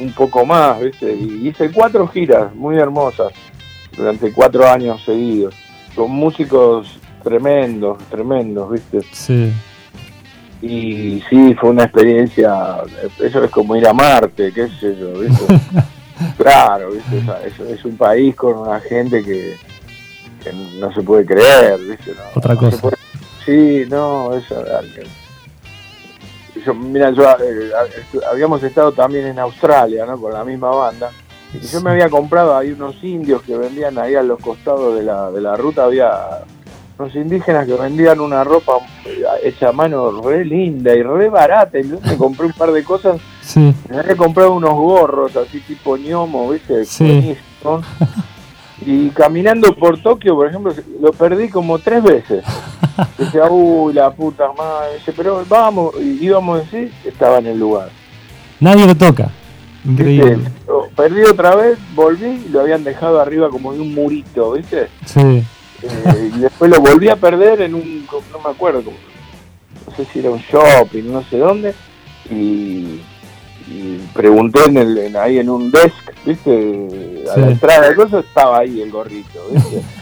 un 0.01 0.13
poco 0.13 0.45
más, 0.45 0.79
viste, 0.81 1.15
y 1.15 1.49
hice 1.49 1.71
cuatro 1.73 2.07
giras 2.09 2.55
muy 2.55 2.77
hermosas 2.77 3.33
durante 3.97 4.33
cuatro 4.33 4.69
años 4.69 5.03
seguidos, 5.05 5.55
con 5.95 6.11
músicos 6.11 6.99
tremendos, 7.23 7.99
tremendos, 8.11 8.71
viste. 8.71 9.01
Sí. 9.13 9.53
Y 10.61 11.23
sí, 11.29 11.55
fue 11.55 11.71
una 11.71 11.85
experiencia, 11.85 12.83
eso 13.19 13.45
es 13.45 13.51
como 13.51 13.75
ir 13.75 13.87
a 13.87 13.93
Marte, 13.93 14.53
qué 14.53 14.69
sé 14.69 14.97
yo, 14.97 15.21
¿viste? 15.21 15.45
claro, 16.37 16.93
¿viste? 16.93 17.23
Es, 17.73 17.85
un 17.85 17.97
país 17.97 18.35
con 18.37 18.59
una 18.59 18.79
gente 18.81 19.25
que, 19.25 19.57
no 20.79 20.93
se 20.93 21.03
puede 21.03 21.27
creer, 21.27 21.79
¿viste? 21.81 22.13
Otra 22.35 22.55
cosa. 22.55 22.91
sí, 23.45 23.85
no, 23.89 24.35
eso 24.35 24.65
yo, 26.65 26.75
mira, 26.75 27.11
yo 27.11 27.25
eh, 27.25 27.73
habíamos 28.31 28.63
estado 28.63 28.93
también 28.93 29.27
en 29.27 29.39
Australia, 29.39 30.07
¿no? 30.07 30.21
Con 30.21 30.33
la 30.33 30.45
misma 30.45 30.71
banda. 30.71 31.11
Y 31.55 31.67
yo 31.67 31.81
me 31.81 31.91
había 31.91 32.09
comprado 32.09 32.57
ahí 32.57 32.73
unos 32.73 33.03
indios 33.03 33.43
que 33.43 33.57
vendían 33.57 33.99
ahí 33.99 34.15
a 34.15 34.23
los 34.23 34.41
costados 34.41 34.97
de 34.97 35.03
la, 35.03 35.31
de 35.31 35.41
la 35.41 35.57
ruta, 35.57 35.85
había 35.85 36.45
los 36.99 37.15
indígenas 37.15 37.67
que 37.67 37.75
vendían 37.75 38.21
una 38.21 38.45
ropa 38.45 38.75
hecha 39.43 39.71
a 39.71 39.73
mano 39.73 40.21
re 40.23 40.45
linda 40.45 40.95
y 40.95 41.03
re 41.03 41.29
barata. 41.29 41.79
Y 41.79 41.89
yo 41.89 41.99
me 42.01 42.17
compré 42.17 42.47
un 42.47 42.53
par 42.53 42.71
de 42.73 42.85
cosas. 42.85 43.21
Me 43.57 43.99
había 43.99 44.17
comprado 44.17 44.53
unos 44.53 44.75
gorros 44.75 45.37
así 45.37 45.61
tipo 45.61 45.97
ñomo, 45.97 46.51
¿viste? 46.51 46.85
Y 48.85 49.11
caminando 49.11 49.73
por 49.75 50.01
Tokio, 50.01 50.35
por 50.35 50.49
ejemplo, 50.49 50.75
lo 51.01 51.13
perdí 51.13 51.49
como 51.49 51.79
tres 51.79 52.03
veces. 52.03 52.45
Decía, 53.19 53.45
uy, 53.49 53.93
la 53.93 54.11
puta 54.11 54.53
madre. 54.53 54.99
pero 55.17 55.45
vamos, 55.49 55.95
y 56.01 56.25
íbamos 56.25 56.63
así, 56.63 56.91
estaba 57.05 57.39
en 57.39 57.47
el 57.47 57.59
lugar. 57.59 57.91
Nadie 58.59 58.87
lo 58.87 58.97
toca. 58.97 59.31
Increíble. 59.85 60.39
Perdí 60.97 61.23
otra 61.23 61.57
vez, 61.57 61.79
volví 61.95 62.45
y 62.47 62.49
lo 62.51 62.61
habían 62.61 62.85
dejado 62.85 63.21
arriba 63.21 63.49
como 63.51 63.73
de 63.73 63.81
un 63.81 63.95
murito, 63.95 64.53
¿viste? 64.53 64.89
Sí. 65.07 65.43
Eh, 65.83 66.31
y 66.35 66.39
después 66.39 66.71
lo 66.71 66.81
volví 66.81 67.09
a 67.09 67.17
perder 67.17 67.63
en 67.63 67.75
un, 67.75 68.07
no 68.33 68.39
me 68.39 68.51
acuerdo, 68.51 68.83
no 68.85 69.97
sé 69.97 70.05
si 70.13 70.21
era 70.21 70.31
un 70.31 70.39
shopping, 70.39 71.11
no 71.11 71.23
sé 71.25 71.39
dónde, 71.39 71.75
y, 72.31 73.01
pregunté 74.13 74.61
en 74.67 74.77
el, 74.77 75.17
ahí 75.17 75.39
en 75.39 75.49
un 75.49 75.71
desk, 75.71 76.13
¿viste? 76.27 77.25
A 77.35 77.39
la 77.39 77.51
entrada 77.51 77.89
de 77.89 77.95
cosas 77.95 78.25
estaba 78.25 78.59
ahí 78.59 78.81
el 78.81 78.91
gorrito, 78.91 79.41
¿viste? 79.53 79.83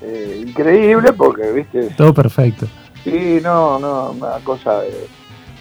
Eh, 0.00 0.44
increíble 0.46 1.12
porque, 1.12 1.50
¿viste? 1.50 1.88
Todo 1.96 2.14
perfecto. 2.14 2.68
Sí, 3.02 3.40
no, 3.42 3.80
no, 3.80 4.12
una 4.12 4.36
cosa 4.44 4.82
de, 4.82 5.08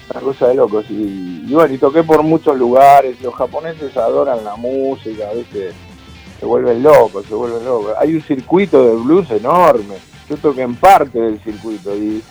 una 0.09 0.21
cosa 0.21 0.47
de 0.47 0.55
locos. 0.55 0.85
Y, 0.89 1.45
y 1.47 1.53
bueno, 1.53 1.73
y 1.73 1.77
toqué 1.77 2.03
por 2.03 2.23
muchos 2.23 2.57
lugares, 2.57 3.21
los 3.21 3.33
japoneses 3.35 3.95
adoran 3.97 4.43
la 4.43 4.55
música, 4.55 5.29
¿viste? 5.35 5.73
se 6.39 6.45
vuelven 6.45 6.83
locos, 6.83 7.25
se 7.25 7.33
vuelven 7.33 7.65
locos. 7.65 7.93
Hay 7.99 8.13
un 8.13 8.21
circuito 8.21 8.83
de 8.83 8.95
blues 9.03 9.29
enorme. 9.31 9.95
Yo 10.29 10.37
toqué 10.37 10.61
en 10.61 10.75
parte 10.75 11.19
del 11.19 11.39
circuito 11.39 11.95
y, 11.95 12.21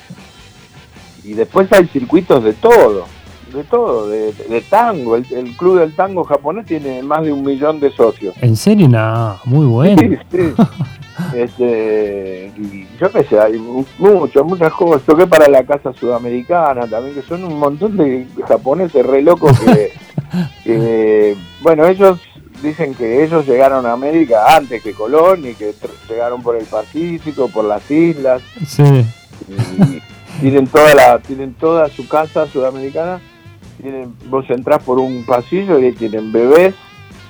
y 1.24 1.32
después 1.32 1.72
hay 1.72 1.86
circuitos 1.88 2.44
de 2.44 2.52
todo, 2.52 3.06
de 3.52 3.64
todo, 3.64 4.08
de, 4.08 4.64
tango. 4.68 5.16
El, 5.16 5.56
club 5.56 5.78
del 5.78 5.94
tango 5.96 6.24
japonés 6.24 6.66
tiene 6.66 7.02
más 7.02 7.22
de 7.22 7.32
un 7.32 7.42
millón 7.42 7.80
de 7.80 7.90
socios. 7.90 8.34
¿En 8.40 8.54
serio? 8.56 8.88
No, 8.88 9.38
muy 9.44 9.66
bueno. 9.66 10.02
Sí, 10.02 10.16
sí. 10.30 10.54
este, 11.34 12.52
y 12.56 12.86
yo 12.98 13.10
qué 13.10 13.24
sé, 13.24 13.38
hay 13.38 13.58
muchas, 13.58 14.44
muchas 14.44 14.72
cosas. 14.72 15.02
Toqué 15.02 15.26
para 15.26 15.48
la 15.48 15.64
Casa 15.64 15.92
Sudamericana 15.92 16.86
también, 16.86 17.14
que 17.14 17.22
son 17.22 17.44
un 17.44 17.58
montón 17.58 17.96
de 17.96 18.26
japoneses 18.46 19.04
re 19.04 19.22
locos 19.22 19.58
que 19.60 19.92
bueno, 21.62 21.86
ellos 21.86 22.20
dicen 22.62 22.94
que 22.94 23.24
ellos 23.24 23.46
llegaron 23.46 23.86
a 23.86 23.92
América 23.92 24.56
antes 24.56 24.82
que 24.82 24.92
Colón 24.92 25.46
y 25.46 25.54
que 25.54 25.74
llegaron 26.08 26.42
por 26.42 26.56
el 26.56 26.64
Pacífico, 26.64 27.48
por 27.48 27.64
las 27.64 27.90
islas. 27.90 28.42
Sí. 28.66 29.04
tienen 30.40 30.66
toda 30.66 30.94
la, 30.94 31.18
tienen 31.18 31.54
toda 31.54 31.88
su 31.88 32.08
casa 32.08 32.46
sudamericana. 32.46 33.20
Tienen, 33.80 34.14
vos 34.28 34.48
entrás 34.48 34.82
por 34.82 34.98
un 34.98 35.24
pasillo 35.26 35.78
y 35.78 35.92
tienen 35.92 36.32
bebés, 36.32 36.74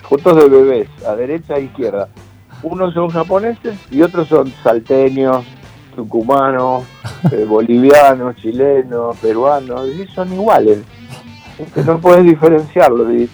fotos 0.09 0.37
de 0.37 0.49
bebés, 0.49 0.89
a 1.07 1.15
derecha 1.17 1.57
e 1.57 1.63
izquierda. 1.63 2.09
Unos 2.63 2.95
son 2.95 3.09
japoneses 3.11 3.79
y 3.91 4.03
otros 4.03 4.29
son 4.29 4.53
salteños, 4.63 5.45
tucumanos, 5.95 6.85
eh, 7.33 7.45
bolivianos, 7.49 8.37
chilenos, 8.37 9.17
peruanos, 9.19 9.89
y 9.89 10.07
son 10.09 10.33
iguales. 10.33 10.79
no 11.85 11.99
puedes 11.99 12.25
diferenciarlo. 12.25 13.13
Y, 13.13 13.29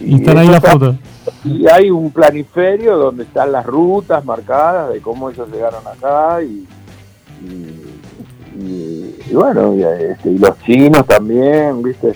y, 0.00 0.16
están 0.16 0.38
ahí 0.38 0.48
la 0.48 0.60
foto 0.60 0.96
y 1.44 1.66
hay 1.68 1.90
un 1.90 2.10
planiferio 2.10 2.96
donde 2.96 3.24
están 3.24 3.52
las 3.52 3.66
rutas 3.66 4.24
marcadas 4.24 4.92
de 4.92 5.00
cómo 5.00 5.30
ellos 5.30 5.48
llegaron 5.50 5.86
acá 5.86 6.42
y, 6.42 6.66
y, 8.58 9.32
bueno, 9.32 9.74
este, 9.74 10.30
y, 10.30 10.38
los 10.38 10.58
chinos 10.60 11.06
también, 11.06 11.82
¿viste? 11.82 12.14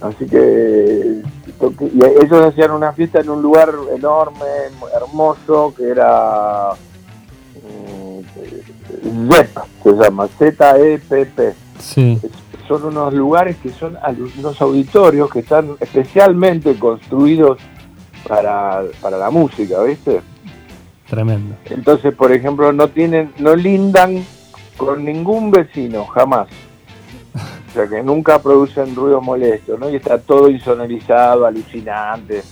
Así 0.00 0.26
que 0.26 1.22
ellos 1.60 2.46
hacían 2.46 2.70
una 2.70 2.92
fiesta 2.92 3.20
en 3.20 3.30
un 3.30 3.42
lugar 3.42 3.72
enorme, 3.94 4.46
hermoso, 4.94 5.74
que 5.76 5.88
era 5.88 6.70
mm, 7.54 9.30
ZEP, 9.30 9.58
se 9.82 9.92
llama 9.92 10.28
Z-E-P-P. 10.38 11.54
Sí. 11.78 12.20
Son 12.66 12.84
unos 12.84 13.14
lugares 13.14 13.56
que 13.56 13.70
son 13.70 13.96
unos 14.38 14.60
auditorios 14.60 15.30
que 15.30 15.40
están 15.40 15.76
especialmente 15.80 16.78
construidos 16.78 17.58
para, 18.26 18.82
para 19.00 19.16
la 19.16 19.30
música, 19.30 19.82
¿viste? 19.82 20.20
Tremendo. 21.08 21.56
Entonces, 21.64 22.14
por 22.14 22.32
ejemplo, 22.32 22.72
no 22.72 22.88
tienen, 22.88 23.32
no 23.38 23.56
lindan 23.56 24.24
con 24.76 25.04
ningún 25.04 25.50
vecino, 25.50 26.04
jamás. 26.06 26.48
O 27.68 27.72
sea 27.72 27.86
que 27.86 28.02
nunca 28.02 28.40
producen 28.40 28.94
ruido 28.94 29.20
molesto, 29.20 29.76
¿no? 29.78 29.90
Y 29.90 29.96
está 29.96 30.18
todo 30.18 30.48
insonorizado, 30.48 31.46
alucinante. 31.46 32.42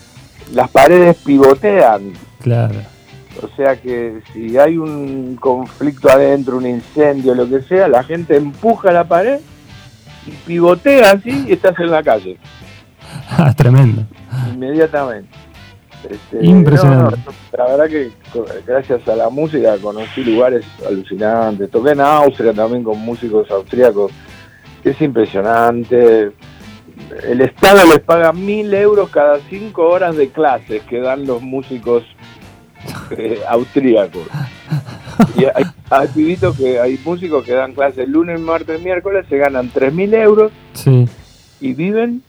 Las 0.53 0.71
paredes 0.71 1.17
pivotean. 1.25 2.13
Claro. 2.41 2.81
O 3.43 3.49
sea 3.57 3.77
que 3.77 4.21
si 4.33 4.57
hay 4.57 4.77
un 4.79 5.37
conflicto 5.37 6.09
adentro, 6.09 6.57
un 6.57 6.67
incendio, 6.67 7.35
lo 7.35 7.49
que 7.49 7.63
sea, 7.63 7.89
la 7.89 8.03
gente 8.03 8.37
empuja 8.37 8.93
la 8.93 9.05
pared 9.05 9.41
y 10.27 10.31
pivotea 10.31 11.13
así 11.13 11.45
y 11.49 11.53
estás 11.53 11.79
en 11.79 11.91
la 11.91 12.03
calle. 12.03 12.39
Ah, 13.29 13.53
tremendo. 13.57 14.03
Inmediatamente. 14.53 15.29
Este, 16.09 16.45
Impresionante. 16.45 17.19
la 17.57 17.65
verdad 17.65 17.89
que 17.89 18.13
gracias 18.67 19.07
a 19.09 19.17
la 19.17 19.29
música 19.29 19.77
conocí 19.79 20.23
lugares 20.23 20.65
alucinantes. 20.87 21.71
Toqué 21.71 21.93
en 21.93 22.01
Austria 22.01 22.53
también 22.53 22.85
con 22.85 22.99
músicos 23.01 23.51
austríacos. 23.51 24.13
Es 24.87 25.01
impresionante. 25.01 26.33
El 27.25 27.41
Estado 27.41 27.85
les 27.93 28.01
paga 28.01 28.33
mil 28.33 28.73
euros 28.73 29.11
cada 29.11 29.39
cinco 29.51 29.89
horas 29.89 30.17
de 30.17 30.31
clases 30.31 30.83
que 30.85 31.01
dan 31.01 31.27
los 31.27 31.43
músicos 31.43 32.05
eh, 33.11 33.41
austríacos. 33.49 34.29
Y 35.37 35.45
hay, 35.45 35.65
hay 35.91 36.09
pibitos 36.09 36.57
que 36.57 36.79
hay 36.79 36.99
músicos 37.05 37.45
que 37.45 37.53
dan 37.53 37.75
clases 37.75 38.09
lunes, 38.09 38.39
martes, 38.41 38.81
miércoles, 38.83 39.27
se 39.29 39.39
ganan 39.39 39.71
tres 39.73 39.93
mil 39.93 40.13
euros 40.15 40.53
y 41.61 41.73
viven 41.73 42.23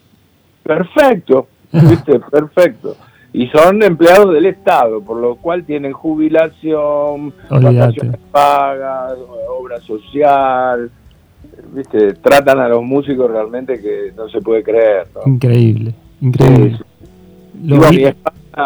perfecto, 0.64 1.48
¿viste? 1.72 2.20
Perfecto 2.32 2.98
y 3.34 3.48
son 3.50 3.84
empleados 3.84 4.34
del 4.34 4.48
Estado, 4.48 5.02
por 5.02 5.18
lo 5.18 5.36
cual 5.36 5.64
tienen 5.64 5.94
jubilación, 5.94 7.34
vacaciones 7.50 8.20
pagas, 8.32 9.14
obra 9.50 9.80
social, 9.82 10.90
viste, 11.74 12.14
tratan 12.14 12.60
a 12.60 12.68
los 12.68 12.84
músicos 12.84 13.30
realmente 13.30 13.80
que 13.82 14.14
no 14.16 14.30
se 14.30 14.42
puede 14.42 14.64
creer. 14.64 15.08
Increíble, 15.26 15.94
increíble. 16.22 16.80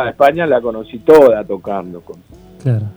España, 0.08 0.46
la 0.46 0.62
conocí 0.62 1.00
toda 1.00 1.44
tocando. 1.44 2.02
Con, 2.02 2.18
claro. 2.62 2.88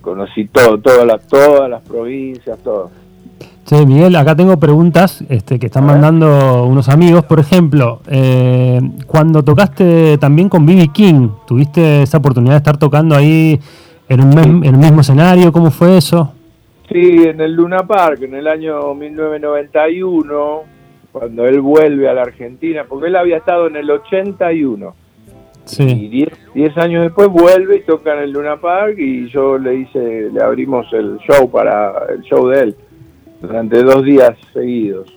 Conocí 0.00 0.46
todo, 0.46 0.78
todas 0.78 1.06
las, 1.06 1.26
todas 1.26 1.68
las 1.68 1.82
provincias, 1.82 2.58
todo. 2.60 2.90
Che, 3.66 3.84
Miguel, 3.84 4.14
acá 4.14 4.36
tengo 4.36 4.56
preguntas 4.58 5.24
este, 5.28 5.58
que 5.58 5.66
están 5.66 5.86
mandando 5.86 6.64
unos 6.66 6.88
amigos. 6.88 7.24
Por 7.24 7.40
ejemplo, 7.40 8.00
eh, 8.06 8.80
cuando 9.06 9.42
tocaste 9.42 10.18
también 10.18 10.48
con 10.48 10.64
B.B. 10.64 10.88
King, 10.92 11.30
¿tuviste 11.46 12.02
esa 12.02 12.18
oportunidad 12.18 12.52
de 12.52 12.58
estar 12.58 12.76
tocando 12.76 13.16
ahí 13.16 13.58
en, 14.08 14.20
un 14.20 14.38
en 14.38 14.64
el 14.64 14.76
mismo 14.76 15.00
escenario? 15.00 15.50
¿Cómo 15.50 15.72
fue 15.72 15.96
eso? 15.96 16.32
Sí, 16.88 17.24
en 17.24 17.40
el 17.40 17.52
Luna 17.52 17.86
Park, 17.86 18.22
en 18.22 18.34
el 18.34 18.46
año 18.46 18.94
1991, 18.94 20.62
cuando 21.12 21.46
él 21.46 21.60
vuelve 21.60 22.08
a 22.08 22.14
la 22.14 22.22
Argentina, 22.22 22.84
porque 22.88 23.08
él 23.08 23.16
había 23.16 23.38
estado 23.38 23.66
en 23.66 23.76
el 23.76 23.90
81. 23.90 24.94
Y 25.78 26.28
10 26.54 26.78
años 26.78 27.02
después 27.02 27.28
vuelve 27.28 27.78
y 27.78 27.80
toca 27.80 28.14
en 28.14 28.20
el 28.20 28.30
Luna 28.30 28.56
Park 28.56 28.96
y 28.98 29.28
yo 29.28 29.58
le 29.58 29.74
hice, 29.74 30.30
le 30.30 30.40
abrimos 30.40 30.86
el 30.92 31.18
show 31.18 31.50
para 31.50 32.06
el 32.08 32.22
show 32.22 32.46
de 32.48 32.60
él 32.60 32.76
durante 33.40 33.82
dos 33.82 34.04
días 34.04 34.36
seguidos. 34.52 35.12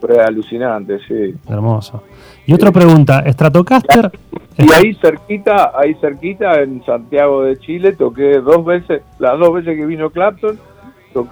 Fue 0.00 0.20
alucinante, 0.20 0.98
sí. 1.06 1.34
Hermoso. 1.48 2.02
Y 2.44 2.54
otra 2.54 2.72
pregunta, 2.72 3.22
Stratocaster. 3.30 4.10
Y 4.58 4.72
ahí 4.72 4.94
cerquita, 4.94 5.72
ahí 5.78 5.94
cerquita 6.00 6.60
en 6.60 6.84
Santiago 6.84 7.44
de 7.44 7.56
Chile 7.58 7.92
toqué 7.92 8.40
dos 8.40 8.64
veces, 8.64 9.02
las 9.20 9.38
dos 9.38 9.54
veces 9.54 9.76
que 9.76 9.86
vino 9.86 10.10
Clapton, 10.10 10.58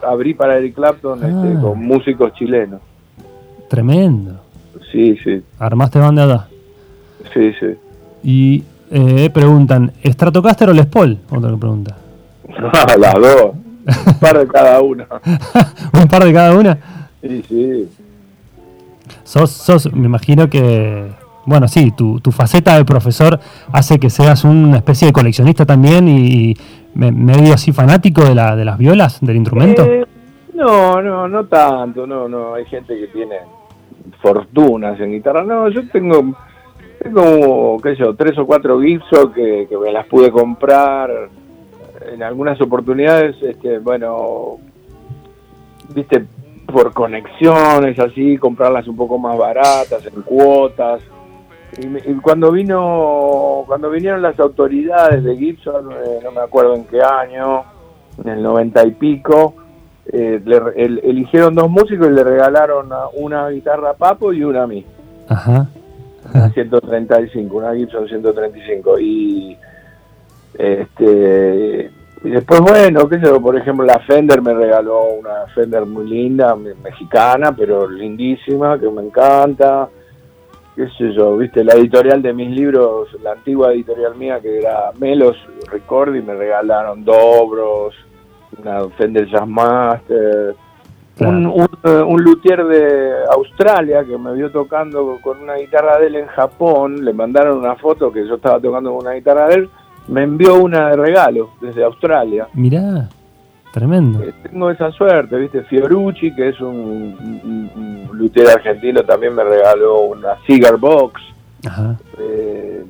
abrí 0.06 0.34
para 0.34 0.58
Eric 0.58 0.74
Clapton 0.74 1.18
este, 1.18 1.56
ah. 1.56 1.60
con 1.60 1.78
músicos 1.78 2.32
chilenos. 2.34 2.80
Tremendo. 3.68 4.40
Sí, 4.90 5.16
sí. 5.22 5.42
¿Armaste 5.58 5.98
banda? 5.98 6.48
Sí, 7.32 7.52
sí. 7.58 7.66
Y 8.22 8.64
eh, 8.90 9.30
preguntan, 9.30 9.92
¿Stratocaster 10.04 10.70
o 10.70 10.72
Les 10.72 10.86
Paul? 10.86 11.18
Otra 11.30 11.56
pregunta. 11.56 11.96
las 12.98 13.14
dos. 13.14 13.52
Un 14.06 14.14
par 14.20 14.38
de 14.38 14.46
cada 14.48 14.80
una. 14.80 15.06
¿Un 15.92 16.08
par 16.08 16.24
de 16.24 16.32
cada 16.32 16.56
una? 16.56 16.78
Sí, 17.22 17.44
sí. 17.48 17.88
Sos, 19.24 19.50
sos, 19.50 19.92
me 19.92 20.06
imagino 20.06 20.50
que, 20.50 21.10
bueno, 21.46 21.68
sí, 21.68 21.92
tu, 21.92 22.20
tu 22.20 22.32
faceta 22.32 22.76
de 22.76 22.84
profesor 22.84 23.38
hace 23.72 23.98
que 23.98 24.10
seas 24.10 24.44
una 24.44 24.78
especie 24.78 25.06
de 25.06 25.12
coleccionista 25.12 25.64
también 25.64 26.08
y, 26.08 26.54
medio 26.94 27.54
así 27.54 27.72
fanático 27.72 28.24
de, 28.24 28.34
la, 28.34 28.56
de 28.56 28.64
las 28.64 28.76
violas, 28.76 29.20
del 29.20 29.36
instrumento. 29.36 29.84
Eh, 29.84 30.04
no, 30.54 31.00
no, 31.00 31.28
no 31.28 31.46
tanto, 31.46 32.06
no, 32.06 32.28
no, 32.28 32.54
hay 32.54 32.64
gente 32.66 32.98
que 32.98 33.06
tiene 33.08 33.36
fortunas 34.20 34.98
en 35.00 35.12
guitarra, 35.12 35.44
no, 35.44 35.68
yo 35.68 35.88
tengo, 35.88 36.34
tengo, 37.00 37.78
qué 37.80 37.90
sé 37.90 37.96
yo, 37.96 38.14
tres 38.14 38.36
o 38.38 38.46
cuatro 38.46 38.80
Gibson 38.80 39.32
que, 39.32 39.66
que 39.68 39.78
me 39.78 39.92
las 39.92 40.06
pude 40.06 40.30
comprar 40.30 41.10
en 42.12 42.22
algunas 42.22 42.60
oportunidades, 42.60 43.36
este, 43.42 43.78
bueno, 43.78 44.58
viste, 45.94 46.24
por 46.66 46.92
conexiones, 46.92 47.98
así, 47.98 48.36
comprarlas 48.38 48.86
un 48.88 48.96
poco 48.96 49.18
más 49.18 49.36
baratas, 49.36 50.06
en 50.06 50.22
cuotas. 50.22 51.02
Y, 51.78 52.14
cuando 52.14 52.50
vino, 52.50 53.64
cuando 53.66 53.90
vinieron 53.90 54.22
las 54.22 54.38
autoridades 54.40 55.22
de 55.22 55.36
Gibson, 55.36 55.92
eh, 55.92 56.20
no 56.22 56.32
me 56.32 56.40
acuerdo 56.40 56.74
en 56.74 56.84
qué 56.84 57.00
año, 57.00 57.62
en 58.22 58.28
el 58.30 58.42
noventa 58.42 58.84
y 58.84 58.90
pico, 58.92 59.54
eh, 60.12 60.42
eligieron 60.76 61.54
dos 61.54 61.70
músicos 61.70 62.08
y 62.08 62.12
le 62.12 62.24
regalaron 62.24 62.90
una, 63.14 63.48
guitarra 63.48 63.90
a 63.90 63.94
Papo 63.94 64.32
y 64.32 64.42
una 64.42 64.64
a 64.64 64.66
mí. 64.66 64.84
Ajá. 65.28 65.68
135, 66.52 67.56
una 67.56 67.74
Gibson 67.74 68.08
135. 68.08 68.98
Y 68.98 69.56
este 70.58 71.90
y 72.22 72.28
después, 72.28 72.60
bueno, 72.60 73.08
qué 73.08 73.18
sé 73.18 73.26
yo, 73.26 73.40
por 73.40 73.56
ejemplo, 73.56 73.84
la 73.84 73.98
Fender 74.00 74.42
me 74.42 74.52
regaló 74.52 75.04
una 75.12 75.46
Fender 75.54 75.86
muy 75.86 76.06
linda, 76.06 76.54
mexicana, 76.54 77.52
pero 77.56 77.88
lindísima, 77.88 78.78
que 78.78 78.90
me 78.90 79.02
encanta. 79.02 79.88
Qué 80.76 80.88
sé 80.96 81.12
yo, 81.12 81.36
viste, 81.36 81.64
la 81.64 81.74
editorial 81.74 82.22
de 82.22 82.32
mis 82.32 82.50
libros, 82.50 83.08
la 83.22 83.32
antigua 83.32 83.72
editorial 83.72 84.14
mía 84.16 84.40
que 84.40 84.58
era 84.58 84.92
Melos 84.98 85.36
Record, 85.70 86.14
y 86.14 86.22
me 86.22 86.34
regalaron 86.34 87.04
Dobros, 87.04 87.94
una 88.58 88.88
Fender 88.90 89.28
Jazzmaster. 89.28 90.54
Un, 91.20 91.46
un, 91.46 91.68
un, 91.84 92.22
luthier 92.22 92.64
de 92.64 93.12
Australia 93.30 94.02
que 94.04 94.16
me 94.16 94.32
vio 94.32 94.50
tocando 94.50 95.18
con 95.20 95.42
una 95.42 95.56
guitarra 95.56 95.98
de 95.98 96.06
él 96.06 96.16
en 96.16 96.26
Japón, 96.28 97.04
le 97.04 97.12
mandaron 97.12 97.58
una 97.58 97.76
foto 97.76 98.10
que 98.10 98.26
yo 98.26 98.36
estaba 98.36 98.58
tocando 98.58 98.90
con 98.90 99.06
una 99.06 99.12
guitarra 99.12 99.48
de 99.48 99.54
él, 99.56 99.70
me 100.08 100.22
envió 100.22 100.54
una 100.54 100.88
de 100.88 100.96
regalo 100.96 101.50
desde 101.60 101.84
Australia. 101.84 102.48
Mirá, 102.54 103.10
tremendo. 103.72 104.22
Eh, 104.22 104.32
tengo 104.42 104.70
esa 104.70 104.90
suerte, 104.92 105.36
¿viste? 105.36 105.62
Fiorucci, 105.62 106.34
que 106.34 106.48
es 106.48 106.60
un, 106.60 107.16
un, 107.44 108.50
argentino, 108.54 109.02
también 109.02 109.34
me 109.34 109.44
regaló 109.44 110.00
una 110.02 110.36
cigar 110.46 110.76
box. 110.76 111.20
Ajá. 111.66 111.96
Eh, 112.18 112.84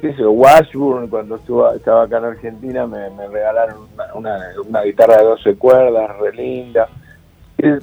qué 0.00 0.14
sé 0.14 0.26
Washburn, 0.26 1.08
cuando 1.08 1.36
estuvo, 1.36 1.72
estaba 1.72 2.04
acá 2.04 2.18
en 2.18 2.24
Argentina, 2.24 2.86
me, 2.86 3.08
regalaron 3.28 3.88
una, 4.14 4.82
guitarra 4.82 5.18
de 5.18 5.24
12 5.24 5.56
cuerdas, 5.56 6.18
re 6.18 6.32
linda. 6.32 6.88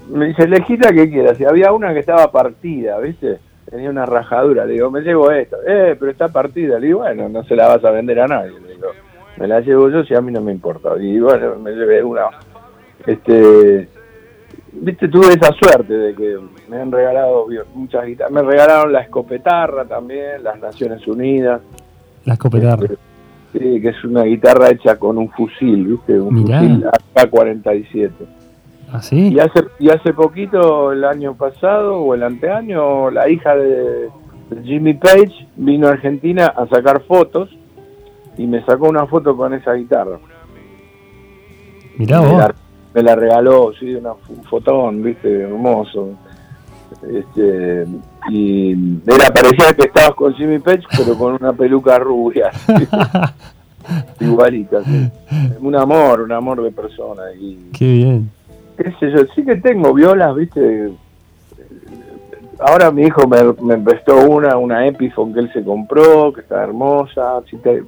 me 0.10 0.28
dice, 0.28 0.44
elegita 0.44 0.92
que 0.92 1.10
quieras. 1.10 1.40
Y 1.40 1.46
había 1.46 1.72
una 1.72 1.94
que 1.94 2.00
estaba 2.00 2.32
partida, 2.32 3.00
¿viste? 3.00 3.40
tenía 3.70 3.90
una 3.90 4.06
rajadura, 4.06 4.66
le 4.66 4.74
digo, 4.74 4.90
me 4.90 5.02
llevo 5.02 5.32
esto, 5.32 5.58
eh, 5.68 5.96
pero 6.00 6.12
está 6.12 6.30
partida, 6.30 6.80
le 6.80 6.88
digo, 6.88 7.00
bueno, 7.00 7.28
no 7.28 7.44
se 7.44 7.56
la 7.56 7.68
vas 7.68 7.84
a 7.84 7.92
vender 7.92 8.20
a 8.22 8.28
nadie, 8.28 8.58
le 8.60 8.74
digo, 8.76 8.88
me 9.40 9.48
la 9.48 9.60
llevo 9.62 9.90
yo 9.90 10.04
si 10.04 10.16
a 10.16 10.22
mí 10.22 10.32
no 10.32 10.42
me 10.42 10.52
importa, 10.52 10.92
y 11.00 11.20
bueno, 11.20 11.56
me 11.58 11.72
llevé 11.72 12.04
una, 12.04 12.24
este, 13.06 13.88
viste, 14.74 15.08
tuve 15.08 15.34
esa 15.34 15.52
suerte 15.54 15.94
de 15.94 16.16
que 16.16 16.38
me 16.68 16.78
han 16.78 16.92
regalado 16.92 17.48
muchas 17.74 18.06
guitarras, 18.06 18.34
me 18.34 18.42
regalaron 18.42 18.92
la 18.92 19.02
escopetarra 19.02 19.86
también, 19.86 20.44
las 20.44 20.60
Naciones 20.60 21.06
Unidas. 21.08 21.62
La 22.26 22.34
escopetarra. 22.34 22.86
Este, 22.86 22.98
sí, 23.54 23.82
que 23.82 23.90
es 23.90 24.04
una 24.04 24.24
guitarra 24.24 24.70
hecha 24.72 24.98
con 24.98 25.18
un 25.18 25.30
fusil, 25.30 25.86
viste, 25.86 26.20
un 26.20 26.42
fusil 26.42 26.86
AK-47. 27.16 28.12
¿Ah, 28.90 29.02
y 29.12 29.38
hace, 29.40 29.66
y 29.80 29.90
hace 29.90 30.14
poquito, 30.14 30.94
el 30.94 31.04
año 31.04 31.36
pasado 31.36 31.98
o 31.98 32.16
el 32.16 32.24
anteaño, 32.24 33.12
la 33.12 33.30
hija 33.30 33.56
de, 33.56 34.10
Jimmy 34.64 34.94
Page 34.94 35.46
vino 35.58 35.88
a 35.88 35.92
Argentina 35.92 36.48
a 36.48 36.68
sacar 36.68 37.02
fotos 37.02 37.50
y 38.38 38.48
me 38.48 38.64
sacó 38.66 38.88
una 38.88 39.06
foto 39.08 39.36
con 39.36 39.54
esa 39.54 39.74
guitarra. 39.74 40.20
Mirá 41.98 42.20
vos. 42.20 42.46
Me 42.94 43.04
la, 43.04 43.16
regaló, 43.16 43.72
sí, 43.80 43.94
una, 43.94 44.14
un 44.14 44.44
fotón, 44.46 45.04
viste, 45.04 45.42
hermoso. 45.42 46.12
Este, 47.04 47.86
y 48.30 48.72
era, 49.06 49.32
parecía 49.32 49.74
que 49.76 49.84
estabas 49.88 50.16
con 50.16 50.34
Jimmy 50.34 50.60
Page, 50.60 50.84
pero 50.98 51.18
con 51.18 51.34
una 51.40 51.54
peluca 51.54 52.00
rubia. 52.00 52.50
Igualita, 54.20 54.84
sí. 54.84 55.10
Un 55.62 55.76
amor, 55.76 56.22
un 56.22 56.32
amor 56.32 56.64
de 56.64 56.72
persona. 56.72 57.24
Y, 57.40 57.70
Qué 57.74 57.94
bien 57.94 58.32
qué 58.78 58.92
sé 59.00 59.12
yo, 59.12 59.26
sí 59.36 59.44
que 59.44 59.56
tengo 59.56 59.94
violas, 59.94 60.36
viste. 60.36 60.92
Ahora 62.60 62.92
mi 62.92 63.04
hijo 63.04 63.28
me, 63.28 63.38
me 63.62 63.78
prestó 63.78 64.28
una, 64.28 64.58
una 64.58 64.88
Epiphone 64.88 65.34
que 65.34 65.40
él 65.42 65.54
se 65.54 65.64
compró, 65.64 66.34
que 66.34 66.42
está 66.42 66.64
hermosa, 66.64 67.42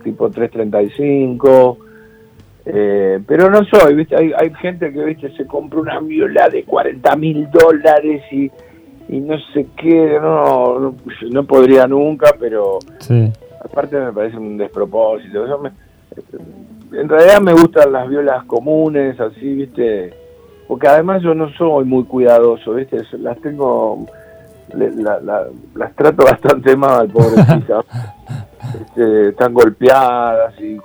tipo 0.03 0.29
335. 0.29 1.77
Eh, 2.65 3.19
pero 3.25 3.49
no 3.49 3.63
soy, 3.65 3.95
¿viste? 3.95 4.15
Hay, 4.15 4.32
hay 4.38 4.53
gente 4.55 4.93
que, 4.93 5.03
¿viste? 5.03 5.36
Se 5.36 5.47
compra 5.47 5.79
una 5.79 5.99
viola 5.99 6.49
de 6.49 6.63
40 6.65 7.15
mil 7.15 7.49
dólares 7.49 8.21
y, 8.32 8.51
y 9.08 9.19
no 9.19 9.39
sé 9.53 9.67
qué, 9.75 10.19
no, 10.21 10.95
no, 11.32 11.43
podría 11.45 11.88
nunca, 11.88 12.36
pero 12.39 12.77
aparte 13.63 13.99
me 13.99 14.13
parece 14.13 14.38
un 14.38 14.58
despropósito. 14.58 15.45
en 16.93 17.10
realidad 17.10 17.41
me 17.41 17.53
gustan 17.53 17.91
las 17.91 18.08
violas 18.08 18.43
comunes, 18.45 19.19
así, 19.19 19.55
¿viste? 19.55 20.13
porque 20.69 20.88
además 20.88 21.23
yo 21.23 21.34
no 21.34 21.51
soy 21.53 21.84
muy 21.84 22.03
cuidadoso, 22.03 22.75
¿viste? 22.75 22.97
Las 23.17 23.41
tengo, 23.41 24.05
las 24.73 25.95
trato 25.95 26.23
bastante 26.29 26.75
mal, 26.75 27.08
pobrecitas. 27.10 27.86
este, 28.82 29.29
están 29.29 29.53
golpeadas 29.53 30.60
y 30.60 30.77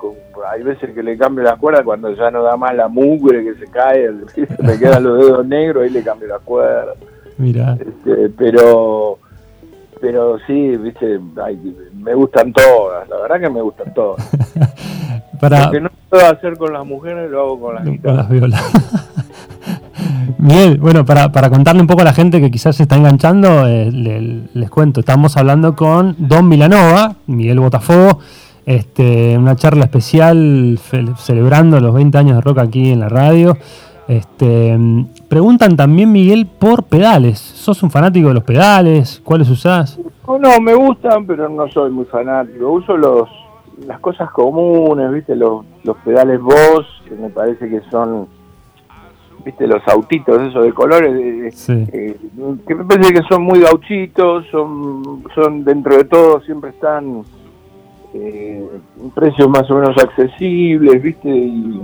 hay 0.50 0.62
veces 0.62 0.94
que 0.94 1.02
le 1.02 1.16
cambio 1.16 1.44
la 1.44 1.56
cuerda 1.56 1.82
cuando 1.82 2.12
ya 2.14 2.30
no 2.30 2.42
da 2.42 2.56
más 2.56 2.74
la 2.74 2.88
mugre 2.88 3.44
que 3.44 3.54
se 3.54 3.70
cae, 3.70 4.10
me 4.60 4.78
quedan 4.78 5.02
los 5.02 5.18
dedos 5.18 5.46
negros, 5.46 5.84
ahí 5.84 5.90
le 5.90 6.02
cambio 6.02 6.28
la 6.28 6.38
cuerda. 6.38 6.94
Mira. 7.38 7.76
Este, 7.80 8.30
pero 8.30 9.18
pero 10.00 10.38
sí, 10.46 10.76
viste, 10.76 11.18
me 11.94 12.14
gustan 12.14 12.52
todas, 12.52 13.08
la 13.08 13.16
verdad 13.20 13.40
que 13.40 13.50
me 13.50 13.62
gustan 13.62 13.94
todas. 13.94 14.28
Para... 15.40 15.66
Lo 15.66 15.72
que 15.72 15.80
no 15.80 15.90
puedo 16.10 16.26
hacer 16.26 16.56
con 16.58 16.72
las 16.72 16.84
mujeres 16.84 17.30
lo 17.30 17.40
hago 17.40 17.60
con 17.60 17.74
las 17.74 17.84
Con 18.00 18.16
las 18.16 18.28
violas. 18.28 19.23
Bien, 20.38 20.78
bueno, 20.80 21.04
para, 21.04 21.30
para, 21.32 21.50
contarle 21.50 21.80
un 21.80 21.86
poco 21.86 22.02
a 22.02 22.04
la 22.04 22.12
gente 22.12 22.40
que 22.40 22.50
quizás 22.50 22.76
se 22.76 22.82
está 22.84 22.96
enganchando, 22.96 23.66
eh, 23.66 23.90
les 24.52 24.70
cuento, 24.70 25.00
estamos 25.00 25.36
hablando 25.36 25.74
con 25.76 26.16
Don 26.18 26.48
Milanova, 26.48 27.16
Miguel 27.26 27.60
Botafogo, 27.60 28.18
este, 28.66 29.36
una 29.38 29.56
charla 29.56 29.84
especial 29.84 30.78
celebrando 31.16 31.80
los 31.80 31.94
20 31.94 32.18
años 32.18 32.36
de 32.36 32.40
rock 32.40 32.58
aquí 32.58 32.90
en 32.90 33.00
la 33.00 33.08
radio. 33.08 33.56
Este, 34.08 34.76
preguntan 35.28 35.76
también, 35.76 36.12
Miguel, 36.12 36.46
por 36.46 36.84
pedales. 36.84 37.38
¿Sos 37.38 37.82
un 37.82 37.90
fanático 37.90 38.28
de 38.28 38.34
los 38.34 38.44
pedales? 38.44 39.20
¿Cuáles 39.24 39.48
usás? 39.48 39.98
No, 40.26 40.60
me 40.60 40.74
gustan, 40.74 41.26
pero 41.26 41.48
no 41.48 41.68
soy 41.68 41.90
muy 41.90 42.04
fanático. 42.06 42.70
Uso 42.70 42.96
los 42.96 43.28
las 43.86 43.98
cosas 44.00 44.30
comunes, 44.30 45.10
¿viste? 45.10 45.34
Los, 45.34 45.64
los 45.82 45.96
pedales 45.98 46.40
Boss, 46.40 46.86
que 47.08 47.14
me 47.14 47.28
parece 47.28 47.68
que 47.68 47.80
son 47.90 48.28
viste 49.44 49.66
los 49.66 49.86
autitos 49.88 50.40
esos 50.42 50.64
de 50.64 50.72
colores 50.72 51.68
eh, 51.68 52.16
que 52.66 52.74
me 52.74 52.84
parece 52.84 53.12
que 53.12 53.22
son 53.28 53.42
muy 53.42 53.60
gauchitos 53.60 54.46
son 54.50 55.22
son 55.34 55.64
dentro 55.64 55.96
de 55.96 56.04
todo 56.04 56.40
siempre 56.40 56.70
están 56.70 57.22
eh, 58.14 58.64
precios 59.14 59.48
más 59.48 59.68
o 59.70 59.74
menos 59.74 59.96
accesibles, 60.02 61.02
¿viste? 61.02 61.28
Y, 61.28 61.80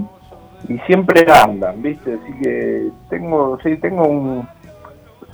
y 0.69 0.79
siempre 0.87 1.27
andan, 1.31 1.83
¿viste? 1.83 2.15
Así 2.23 2.33
que 2.41 2.89
tengo, 3.09 3.59
sí, 3.63 3.77
tengo 3.79 4.07
un 4.07 4.47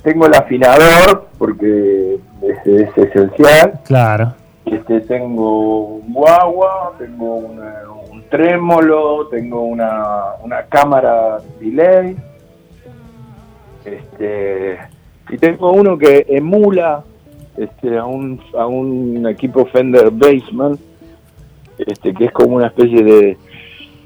tengo 0.03 0.25
el 0.25 0.33
afinador 0.33 1.27
porque 1.37 2.17
es, 2.41 2.65
es 2.67 2.97
esencial. 2.97 3.79
Claro. 3.85 4.33
Este, 4.65 4.99
tengo 5.01 5.97
un 5.97 6.13
guagua, 6.13 6.93
tengo 6.97 7.35
una- 7.35 7.83
un 7.91 8.06
trémolo, 8.29 9.27
tengo 9.27 9.61
una, 9.61 10.33
una 10.43 10.63
cámara 10.63 11.39
delay. 11.59 12.15
Este, 13.85 14.77
y 15.29 15.37
tengo 15.37 15.71
uno 15.71 15.97
que 15.97 16.25
emula 16.27 17.03
este, 17.57 17.97
a, 17.97 18.05
un, 18.05 18.41
a 18.57 18.67
un 18.67 19.27
equipo 19.27 19.65
Fender 19.65 20.11
Bassman, 20.11 20.77
este, 21.77 22.13
que 22.13 22.25
es 22.25 22.31
como 22.31 22.55
una 22.55 22.67
especie 22.67 23.03
de... 23.03 23.37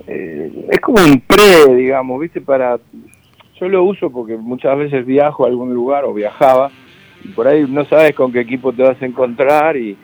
eh, 0.08 0.68
es 0.70 0.80
como 0.80 1.04
un 1.04 1.20
pre, 1.22 1.76
digamos, 1.76 2.20
¿viste? 2.20 2.42
Para... 2.42 2.80
Yo 3.60 3.70
lo 3.70 3.84
uso 3.84 4.10
porque 4.10 4.38
muchas 4.38 4.76
veces 4.78 5.06
viajo 5.06 5.46
a 5.46 5.48
algún 5.48 5.74
lugar 5.74 6.04
o 6.06 6.14
viajaba 6.14 6.72
y 7.24 7.28
por 7.28 7.48
ahí 7.48 7.66
no 7.70 7.86
sabes 7.86 8.16
con 8.16 8.32
qué 8.32 8.40
equipo 8.40 8.74
te 8.74 8.82
vas 8.82 9.00
a 9.00 9.06
encontrar 9.06 9.78
y 9.78 9.96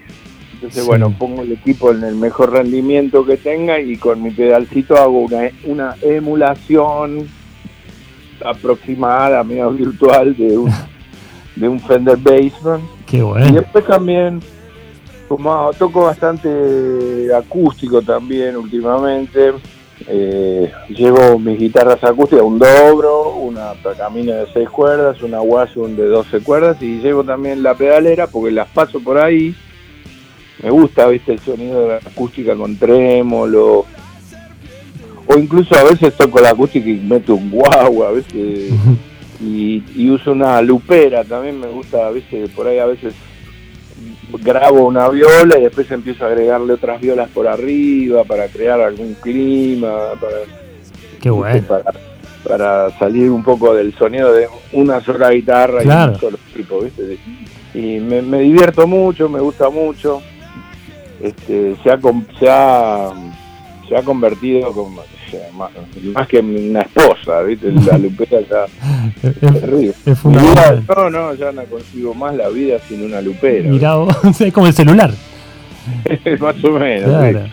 entonces 0.58 0.82
Sí. 0.84 0.88
bueno 0.88 1.14
pongo 1.18 1.44
el 1.44 1.52
equipo 1.52 1.92
en 1.92 2.04
el 2.04 2.16
mejor 2.16 2.52
rendimiento 2.52 3.26
que 3.26 3.38
tenga 3.38 3.80
y 3.80 3.96
con 3.98 4.22
mi 4.22 4.32
pedalcito 4.32 4.98
hago 4.98 5.20
una, 5.20 5.50
una 5.66 5.96
emulación 6.02 7.28
aproximada, 8.44 9.44
medio 9.44 9.70
virtual 9.84 10.36
de 10.36 10.58
un, 10.58 10.72
de 11.56 11.68
un 11.68 11.80
Fender 11.80 12.18
Bassman 12.18 12.82
Qué 13.06 13.18
y 13.18 13.22
bueno. 13.22 13.52
después 13.52 13.86
también, 13.86 14.42
como 15.28 15.72
toco 15.78 16.04
bastante 16.06 17.30
acústico 17.34 18.02
también 18.02 18.56
últimamente, 18.58 19.54
eh, 20.08 20.72
llevo 20.90 21.40
mis 21.40 21.58
guitarras 21.58 22.04
acústicas, 22.04 22.44
un 22.46 22.60
dobro, 22.60 23.32
una 23.36 23.74
Takamine 23.82 24.32
de 24.34 24.46
6 24.54 24.70
cuerdas, 24.70 25.22
una 25.24 25.42
Washun 25.42 25.96
de 25.96 26.06
12 26.06 26.42
cuerdas 26.42 26.82
y 26.82 27.00
llevo 27.00 27.24
también 27.24 27.64
la 27.64 27.74
pedalera 27.74 28.28
porque 28.28 28.52
las 28.52 28.68
paso 28.70 29.00
por 29.00 29.18
ahí. 29.18 29.56
Me 30.64 30.70
gusta, 30.72 31.08
viste, 31.08 31.34
el 31.34 31.40
sonido 31.40 31.82
de 31.84 31.88
la 31.90 31.96
acústica 31.98 32.56
con 32.56 32.76
trémolo. 32.78 33.86
O 35.28 35.38
incluso 35.38 35.76
a 35.76 35.84
veces 35.84 36.16
toco 36.16 36.40
la 36.40 36.52
acústica 36.52 36.90
y 36.90 36.96
meto 36.96 37.36
un 37.36 37.52
guagua, 37.52 38.10
a 38.10 38.12
veces 38.12 38.34
y, 39.42 39.84
y 39.96 40.10
uso 40.10 40.32
una 40.32 40.62
lupera, 40.62 41.24
también 41.24 41.60
me 41.60 41.68
gusta, 41.68 42.10
viste, 42.12 42.48
por 42.50 42.66
ahí 42.68 42.80
a 42.80 42.86
veces 42.86 43.14
grabo 44.42 44.88
una 44.88 45.10
viola 45.10 45.58
y 45.60 45.64
después 45.64 45.90
empiezo 45.92 46.24
a 46.26 46.28
agregarle 46.28 46.74
otras 46.74 47.00
violas 47.02 47.30
por 47.30 47.48
arriba 47.48 48.24
para 48.24 48.48
crear 48.48 48.80
algún 48.82 49.14
clima, 49.16 49.90
para, 50.20 50.38
Qué 51.22 51.30
bueno. 51.30 51.62
para, 51.68 51.84
para 52.48 52.90
salir 52.98 53.30
un 53.30 53.44
poco 53.44 53.74
del 53.74 53.94
sonido 53.96 54.32
de 54.34 54.48
una 54.74 55.02
sola 55.02 55.32
guitarra 55.32 55.82
Claro. 55.82 56.12
y 56.12 56.16
un 56.16 56.22
solo 56.22 56.38
tipo, 56.56 56.80
viste. 56.82 57.18
Y 57.74 58.00
me, 58.00 58.22
me 58.22 58.40
divierto 58.40 58.88
mucho, 58.88 59.28
me 59.30 59.40
gusta 59.40 59.70
mucho. 59.70 60.22
Este, 61.22 61.76
se 61.84 61.90
ha, 61.90 62.00
se 62.40 62.50
ha, 62.50 63.10
se 63.90 63.96
ha 63.98 64.02
convertido 64.04 64.72
como, 64.72 65.02
más, 65.58 65.70
más 66.14 66.28
que 66.28 66.40
una 66.40 66.82
esposa, 66.82 67.42
¿viste? 67.42 67.72
La 67.72 67.98
lupera 67.98 68.40
ya 68.42 68.66
Es, 69.30 69.40
terrible. 69.40 69.94
es 70.06 70.24
vida- 70.24 70.82
no, 70.96 71.10
no, 71.10 71.34
ya 71.34 71.52
no 71.52 71.64
consigo 71.66 72.14
más 72.14 72.36
la 72.36 72.50
vida 72.50 72.78
sin 72.88 73.04
una 73.04 73.22
lupera. 73.22 73.70
Mirá 73.70 73.96
es 74.40 74.54
como 74.54 74.68
el 74.68 74.74
celular. 74.74 75.12
más 76.40 76.64
o 76.64 76.72
menos. 76.72 77.10
Claro. 77.10 77.42
sí. 77.46 77.52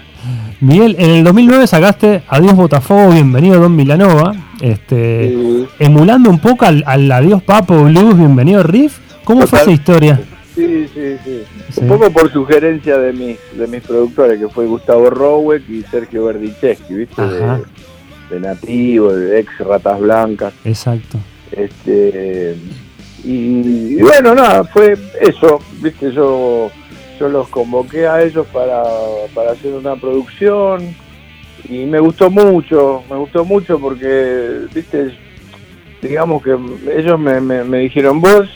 Miguel, 0.61 0.97
en 0.99 1.11
el 1.11 1.25
2009 1.25 1.67
sacaste 1.67 2.23
Adiós 2.29 2.55
Botafogo, 2.55 3.11
bienvenido 3.11 3.61
Don 3.61 3.75
Milanova, 3.77 4.35
este, 4.63 5.29
Sí, 5.31 5.67
emulando 5.79 6.31
un 6.31 6.39
poco 6.39 6.65
al, 6.65 6.83
al 6.87 7.11
Adiós 7.13 7.43
Papo 7.43 7.83
Blues, 7.85 8.17
bienvenido 8.17 8.63
Riff. 8.63 8.99
¿Cómo 9.25 9.47
fue 9.47 9.61
esa 9.61 9.71
historia? 9.71 10.21
Sí, 10.55 10.89
sí, 10.93 11.17
sí. 11.25 11.45
Sí. 11.71 11.81
Un 11.81 11.89
poco 11.89 12.11
por 12.11 12.33
sugerencia 12.33 12.99
de 12.99 13.13
mis, 13.13 13.39
de 13.57 13.67
mis 13.67 13.83
productores, 13.83 14.39
que 14.39 14.49
fue 14.49 14.67
Gustavo 14.67 15.11
Rowek 15.11 15.69
y 15.69 15.83
Sergio 15.83 16.27
Verdicheschi, 16.27 16.95
¿viste? 16.95 17.21
Ajá. 17.21 17.61
De, 18.31 18.35
de 18.35 18.41
Nativo, 18.41 19.13
de 19.13 19.41
ex 19.41 19.59
Ratas 19.59 20.01
Blancas. 20.01 20.55
Exacto. 20.65 21.19
Este, 21.53 22.57
y, 23.23 23.99
y 23.99 24.03
bueno, 24.03 24.35
nada, 24.35 24.65
fue 24.65 24.97
eso, 25.21 25.61
viste, 25.81 26.11
yo, 26.13 26.71
yo 27.21 27.29
los 27.29 27.49
convoqué 27.49 28.07
a 28.07 28.23
ellos 28.23 28.47
para, 28.53 28.83
para 29.35 29.53
hacer 29.53 29.73
una 29.73 29.95
producción 29.97 30.95
y 31.69 31.85
me 31.85 32.01
gustó 32.01 32.31
mucho, 32.31 33.03
me 33.09 33.17
gustó 33.17 33.45
mucho 33.45 33.79
porque, 33.79 34.63
viste, 34.75 35.17
digamos 36.03 36.43
que 36.43 36.57
ellos 36.97 37.19
me, 37.19 37.41
me, 37.41 37.63
me 37.65 37.79
dijeron, 37.79 38.21
vos 38.21 38.49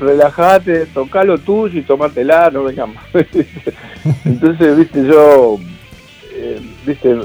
relajate, 0.00 0.86
tocá 0.86 1.22
lo 1.24 1.38
tuyo 1.38 1.78
y 1.78 1.82
tomátela, 1.82 2.50
no 2.50 2.64
vengas 2.64 2.88
más. 2.88 3.04
Entonces, 4.24 4.76
viste, 4.76 5.04
yo, 5.06 5.58
eh, 6.32 6.60
viste, 6.86 7.16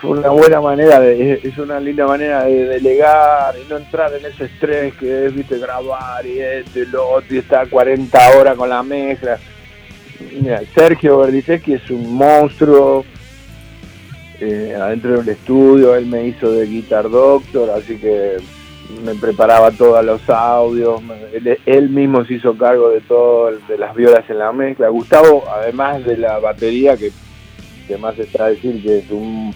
fue 0.00 0.18
una 0.18 0.30
buena 0.30 0.60
manera, 0.60 1.00
de, 1.00 1.40
es- 1.44 1.58
una 1.58 1.78
linda 1.80 2.06
manera 2.06 2.44
de 2.44 2.64
delegar 2.66 3.54
y 3.58 3.68
no 3.70 3.76
entrar 3.76 4.12
en 4.14 4.24
ese 4.24 4.44
estrés 4.44 4.94
que 4.94 5.26
es, 5.26 5.34
viste, 5.34 5.58
grabar 5.58 6.24
y 6.24 6.38
esto 6.40 6.78
y 6.78 6.86
lo 6.86 7.06
otro 7.08 7.34
y 7.34 7.38
estar 7.38 7.68
40 7.68 8.18
horas 8.38 8.56
con 8.56 8.68
la 8.68 8.82
mezcla. 8.82 9.38
Mira, 10.40 10.62
Sergio 10.74 11.18
Verdicheschi 11.18 11.74
es 11.74 11.90
un 11.90 12.14
monstruo 12.14 13.04
eh, 14.40 14.74
adentro 14.80 15.18
del 15.18 15.28
estudio, 15.30 15.94
él 15.94 16.06
me 16.06 16.26
hizo 16.26 16.50
de 16.52 16.66
Guitar 16.66 17.08
Doctor, 17.10 17.70
así 17.70 17.96
que 17.96 18.36
me 19.04 19.14
preparaba 19.14 19.70
todos 19.70 20.04
los 20.04 20.28
audios, 20.28 21.00
él, 21.66 21.90
mismo 21.90 22.24
se 22.24 22.34
hizo 22.34 22.56
cargo 22.56 22.90
de 22.90 23.00
todo, 23.00 23.50
de 23.68 23.78
las 23.78 23.94
violas 23.94 24.28
en 24.28 24.38
la 24.38 24.52
mezcla. 24.52 24.88
Gustavo, 24.88 25.44
además 25.48 26.04
de 26.04 26.16
la 26.16 26.38
batería, 26.38 26.96
que, 26.96 27.10
que 27.86 27.96
más 27.96 28.18
está 28.18 28.46
a 28.46 28.50
decir 28.50 28.82
que 28.82 28.98
es 28.98 29.10
un, 29.10 29.54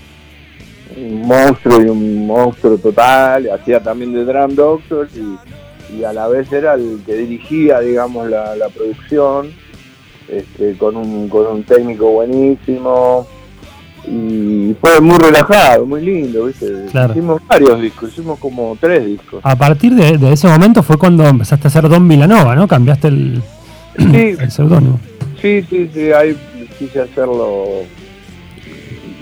monstruo 1.26 1.80
y 1.80 1.88
un 1.88 2.26
monstruo 2.26 2.78
total, 2.78 3.50
hacía 3.50 3.80
también 3.80 4.12
de 4.12 4.24
Drum 4.24 4.54
Doctor 4.54 5.08
y, 5.14 5.96
y 5.96 6.04
a 6.04 6.12
la 6.12 6.28
vez 6.28 6.52
era 6.52 6.74
el 6.74 7.02
que 7.04 7.14
dirigía, 7.14 7.80
digamos, 7.80 8.28
la, 8.28 8.54
la 8.56 8.68
producción, 8.68 9.52
este, 10.28 10.76
con, 10.76 10.96
un, 10.96 11.28
con 11.28 11.46
un 11.46 11.64
técnico 11.64 12.10
buenísimo. 12.10 13.26
Y 14.06 14.76
fue 14.80 15.00
muy 15.00 15.18
relajado, 15.18 15.86
muy 15.86 16.02
lindo, 16.02 16.44
¿viste? 16.44 16.86
Claro. 16.90 17.12
Hicimos 17.12 17.40
varios 17.48 17.80
discos, 17.80 18.12
hicimos 18.12 18.38
como 18.38 18.76
tres 18.80 19.06
discos. 19.06 19.40
A 19.42 19.56
partir 19.56 19.94
de, 19.94 20.18
de 20.18 20.32
ese 20.32 20.46
momento 20.46 20.82
fue 20.82 20.98
cuando 20.98 21.26
empezaste 21.26 21.68
a 21.68 21.70
ser 21.70 21.88
Don 21.88 22.06
Milanova, 22.06 22.54
¿no? 22.54 22.68
Cambiaste 22.68 23.08
el, 23.08 23.42
Sí, 23.96 24.36
el 24.38 24.50
seudónimo. 24.50 25.00
Sí, 25.40 25.62
sí, 25.68 25.90
sí, 25.92 26.12
ahí 26.12 26.36
quise 26.78 27.02
hacerlo 27.02 27.64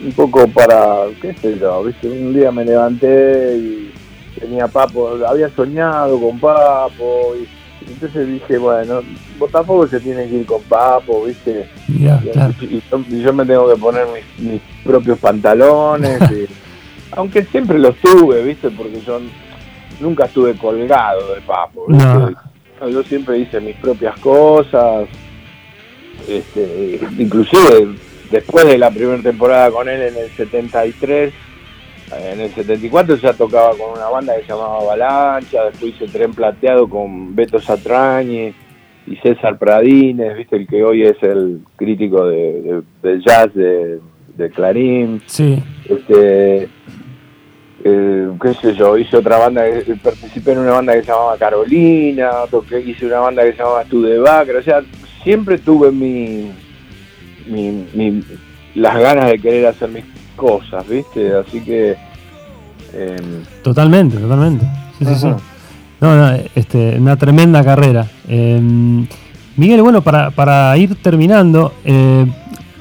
un 0.05 0.13
poco 0.13 0.47
para, 0.49 1.07
qué 1.21 1.35
sé 1.35 1.59
yo, 1.59 1.85
¿viste? 1.85 2.09
Un 2.09 2.35
día 2.35 2.51
me 2.51 2.65
levanté 2.65 3.57
y 3.57 3.93
tenía 4.39 4.67
Papo, 4.69 5.19
había 5.27 5.49
soñado 5.51 6.19
con 6.21 6.39
Papo 6.39 7.35
y 7.41 7.47
entonces 7.89 8.27
dije, 8.29 8.59
bueno, 8.59 9.01
Botafogo 9.39 9.87
se 9.87 10.01
tiene 10.01 10.29
que 10.29 10.37
ir 10.37 10.47
con 10.47 10.63
Papo, 10.63 11.25
¿viste? 11.25 11.69
Y, 11.89 12.05
claro. 12.33 12.55
y 12.61 12.83
yo, 12.91 13.05
y 13.09 13.21
yo 13.23 13.33
me 13.33 13.45
tengo 13.47 13.69
que 13.73 13.81
poner 13.81 14.07
mis, 14.39 14.47
mis 14.51 14.61
propios 14.85 15.19
pantalones, 15.19 16.21
y- 16.31 16.47
aunque 17.13 17.45
siempre 17.45 17.79
los 17.79 17.97
tuve, 17.97 18.43
¿viste? 18.43 18.71
Porque 18.71 19.01
yo 19.01 19.21
nunca 20.01 20.25
estuve 20.25 20.55
colgado 20.55 21.35
de 21.35 21.41
Papo, 21.43 21.87
¿viste? 21.89 22.05
No. 22.05 22.89
Yo 22.89 23.03
siempre 23.05 23.39
hice 23.39 23.61
mis 23.61 23.77
propias 23.77 24.19
cosas, 24.19 25.07
este, 26.29 27.01
inclusive 27.19 27.95
después 28.31 28.67
de 28.67 28.79
la 28.79 28.91
primera 28.91 29.23
temporada 29.23 29.71
con 29.71 29.89
él 29.89 30.01
en 30.03 30.17
el 30.17 30.31
73, 30.31 31.33
en 32.19 32.41
el 32.41 32.51
74 32.55 33.17
ya 33.17 33.33
tocaba 33.33 33.71
con 33.77 33.93
una 33.97 34.09
banda 34.09 34.35
que 34.37 34.43
se 34.43 34.49
llamaba 34.49 34.79
Avalancha, 34.79 35.65
después 35.65 35.95
hice 35.95 36.07
Tren 36.09 36.33
Plateado 36.35 36.89
con 36.89 37.35
Beto 37.35 37.61
Satrañi 37.61 38.53
y 39.07 39.17
César 39.17 39.59
Pradines, 39.59 40.37
viste 40.37 40.57
el 40.57 40.67
que 40.67 40.83
hoy 40.85 41.03
es 41.05 41.21
el 41.23 41.61
crítico 41.77 42.27
de, 42.27 42.83
jazz 43.27 43.53
de, 43.55 43.99
de 44.37 44.51
Clarín, 44.51 45.21
Sí, 45.27 45.63
este 45.89 46.69
eh, 47.85 48.29
qué 48.41 48.55
sé 48.55 48.75
yo, 48.75 48.97
hice 48.97 49.17
otra 49.17 49.39
banda, 49.39 49.65
que- 49.65 49.97
participé 49.97 50.53
en 50.53 50.59
una 50.59 50.73
banda 50.73 50.93
que 50.95 51.01
se 51.03 51.09
llamaba 51.11 51.37
Carolina, 51.37 52.31
toqué, 52.51 52.81
hice 52.81 53.07
una 53.07 53.19
banda 53.21 53.43
que 53.43 53.53
se 53.53 53.59
llamaba 53.59 53.85
Studebaker, 53.85 54.57
o 54.57 54.63
sea, 54.63 54.83
siempre 55.25 55.59
tuve 55.59 55.91
mi, 55.91 56.53
mi, 57.47 57.87
mi- 57.95 58.23
las 58.77 58.97
ganas 58.99 59.31
de 59.31 59.39
querer 59.39 59.67
hacer 59.67 59.89
mis 59.89 60.05
cosas, 60.43 60.87
¿viste? 60.89 61.33
Así 61.37 61.61
que 61.61 61.97
em, 62.93 63.45
totalmente, 63.63 64.17
totalmente. 64.17 64.67
Sí, 64.99 65.05
sí, 65.07 65.15
sí. 65.15 65.29
No, 66.01 66.17
no, 66.17 66.37
este, 66.57 66.99
una 66.99 67.17
tremenda 67.17 67.63
carrera. 67.63 68.09
Eh, 68.27 68.61
Miguel, 69.57 69.83
bueno, 69.83 70.03
para, 70.03 70.31
para 70.31 70.77
ir 70.77 70.97
terminando, 70.97 71.73
eh, 71.85 72.27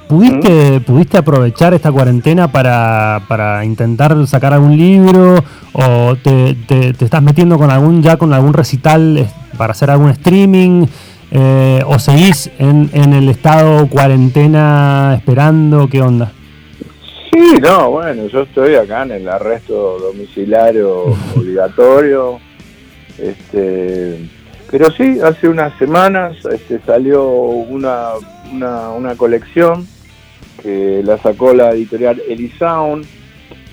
¿Pudiste, 0.07 0.81
¿Pudiste 0.81 1.17
aprovechar 1.17 1.73
esta 1.73 1.89
cuarentena 1.89 2.51
para, 2.51 3.21
para 3.29 3.63
intentar 3.63 4.27
sacar 4.27 4.51
algún 4.51 4.75
libro 4.75 5.41
o 5.71 6.17
te, 6.21 6.53
te, 6.67 6.89
estás 6.89 7.23
metiendo 7.23 7.57
con 7.57 7.71
algún 7.71 8.03
ya 8.03 8.17
con 8.17 8.33
algún 8.33 8.51
recital 8.51 9.25
para 9.57 9.71
hacer 9.71 9.89
algún 9.89 10.09
streaming 10.09 10.85
eh, 11.31 11.81
o 11.87 11.97
seguís 11.97 12.51
en, 12.59 12.89
en 12.91 13.13
el 13.13 13.29
estado 13.29 13.87
cuarentena 13.87 15.13
esperando? 15.15 15.87
¿Qué 15.87 16.01
onda? 16.01 16.33
Sí, 17.31 17.55
no, 17.61 17.91
bueno, 17.91 18.27
yo 18.27 18.41
estoy 18.41 18.75
acá 18.75 19.03
en 19.03 19.11
el 19.11 19.29
arresto 19.29 19.99
domiciliario 19.99 21.03
obligatorio. 21.35 22.39
Este, 23.17 24.29
pero 24.69 24.91
sí, 24.91 25.19
hace 25.23 25.47
unas 25.47 25.77
semanas 25.77 26.37
este, 26.45 26.79
salió 26.85 27.29
una, 27.29 28.13
una, 28.51 29.15
colección 29.15 29.87
que 30.61 31.01
la 31.03 31.17
sacó 31.17 31.53
la 31.53 31.71
editorial 31.71 32.21
Elisound, 32.27 33.05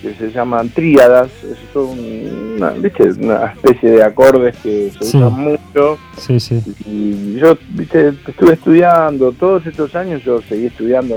que 0.01 0.13
se 0.13 0.31
llaman 0.31 0.69
tríadas, 0.69 1.29
es 1.43 1.75
una, 1.75 2.71
una 2.71 3.45
especie 3.53 3.91
de 3.91 4.03
acordes 4.03 4.55
que 4.57 4.91
se 4.91 5.17
usan 5.17 5.33
mucho. 5.33 5.97
Sí, 6.17 6.39
sí. 6.39 6.61
Y 6.85 7.35
yo 7.35 7.57
¿viste? 7.71 8.13
estuve 8.27 8.53
estudiando, 8.53 9.31
todos 9.33 9.65
estos 9.65 9.95
años 9.95 10.23
yo 10.23 10.41
seguí 10.41 10.67
estudiando 10.67 11.15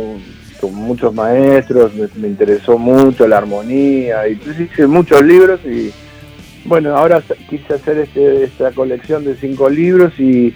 con 0.63 0.77
muchos 0.77 1.13
maestros, 1.13 1.93
me, 2.15 2.29
interesó 2.29 2.79
mucho 2.79 3.27
la 3.27 3.39
armonía, 3.39 4.29
y 4.29 4.37
pues 4.37 4.61
hice 4.61 4.87
muchos 4.87 5.21
libros 5.21 5.59
y 5.65 5.93
bueno, 6.65 6.97
ahora 6.97 7.21
quise 7.51 7.75
hacer 7.75 7.99
este, 7.99 8.45
esta 8.45 8.71
colección 8.71 9.25
de 9.25 9.35
cinco 9.35 9.69
libros 9.69 10.13
y, 10.21 10.55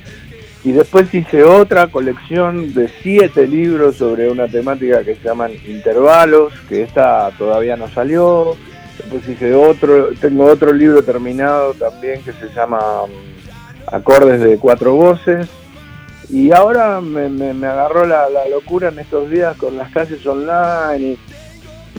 y 0.62 0.70
después 0.70 1.12
hice 1.12 1.42
otra 1.42 1.88
colección 1.88 2.72
de 2.72 2.88
siete 3.02 3.48
libros 3.48 3.96
sobre 3.96 4.30
una 4.30 4.46
temática 4.46 5.02
que 5.02 5.16
se 5.16 5.24
llaman 5.24 5.50
intervalos, 5.66 6.52
que 6.68 6.82
esta 6.82 7.32
todavía 7.36 7.76
no 7.76 7.88
salió. 7.88 8.56
Después 8.98 9.28
hice 9.28 9.54
otro, 9.54 10.10
tengo 10.20 10.44
otro 10.44 10.72
libro 10.72 11.02
terminado 11.02 11.74
también 11.74 12.22
que 12.22 12.32
se 12.32 12.48
llama 12.54 12.78
mm, 13.06 13.94
Acordes 13.94 14.40
de 14.40 14.56
cuatro 14.56 14.94
voces 14.94 15.48
y 16.28 16.52
ahora 16.52 17.00
me, 17.00 17.28
me, 17.28 17.66
agarró 17.66 18.06
la, 18.06 18.26
locura 18.50 18.88
en 18.88 18.98
estos 18.98 19.30
días 19.30 19.56
con 19.56 19.76
las 19.76 19.90
clases 19.92 20.26
online 20.26 20.98
y 20.98 21.18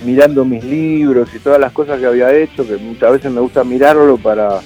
mirando 0.05 0.43
mis 0.45 0.63
libros 0.63 1.29
y 1.33 1.39
todas 1.39 1.59
las 1.59 1.71
cosas 1.71 1.99
que 1.99 2.05
había 2.05 2.35
hecho, 2.35 2.67
que 2.67 2.77
muchas 2.77 3.13
veces 3.13 3.31
me 3.31 3.41
gusta 3.41 3.63
mirarlo 3.63 4.17
para, 4.17 4.59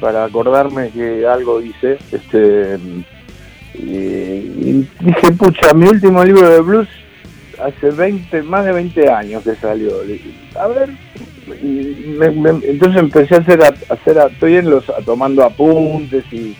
para 0.00 0.24
acordarme 0.24 0.90
que 0.90 1.26
algo 1.26 1.60
hice. 1.60 1.98
Este, 2.10 2.78
y, 3.74 4.86
dije, 5.00 5.32
pucha, 5.38 5.72
mi 5.74 5.86
último 5.86 6.22
libro 6.22 6.48
de 6.48 6.60
blues 6.60 6.88
hace 7.58 7.90
20, 7.90 8.42
más 8.42 8.64
de 8.64 8.72
20 8.72 9.10
años 9.10 9.42
que 9.42 9.54
salió. 9.56 9.92
A 10.58 10.66
ver, 10.68 10.90
entonces 11.62 13.00
empecé 13.00 13.36
a 13.36 13.38
hacer, 13.38 13.62
a, 13.62 13.74
hacer 13.94 14.18
estoy 14.30 14.56
en 14.56 14.70
los, 14.70 14.84
tomando 15.04 15.42
apuntes 15.42 16.24
y 16.32 16.56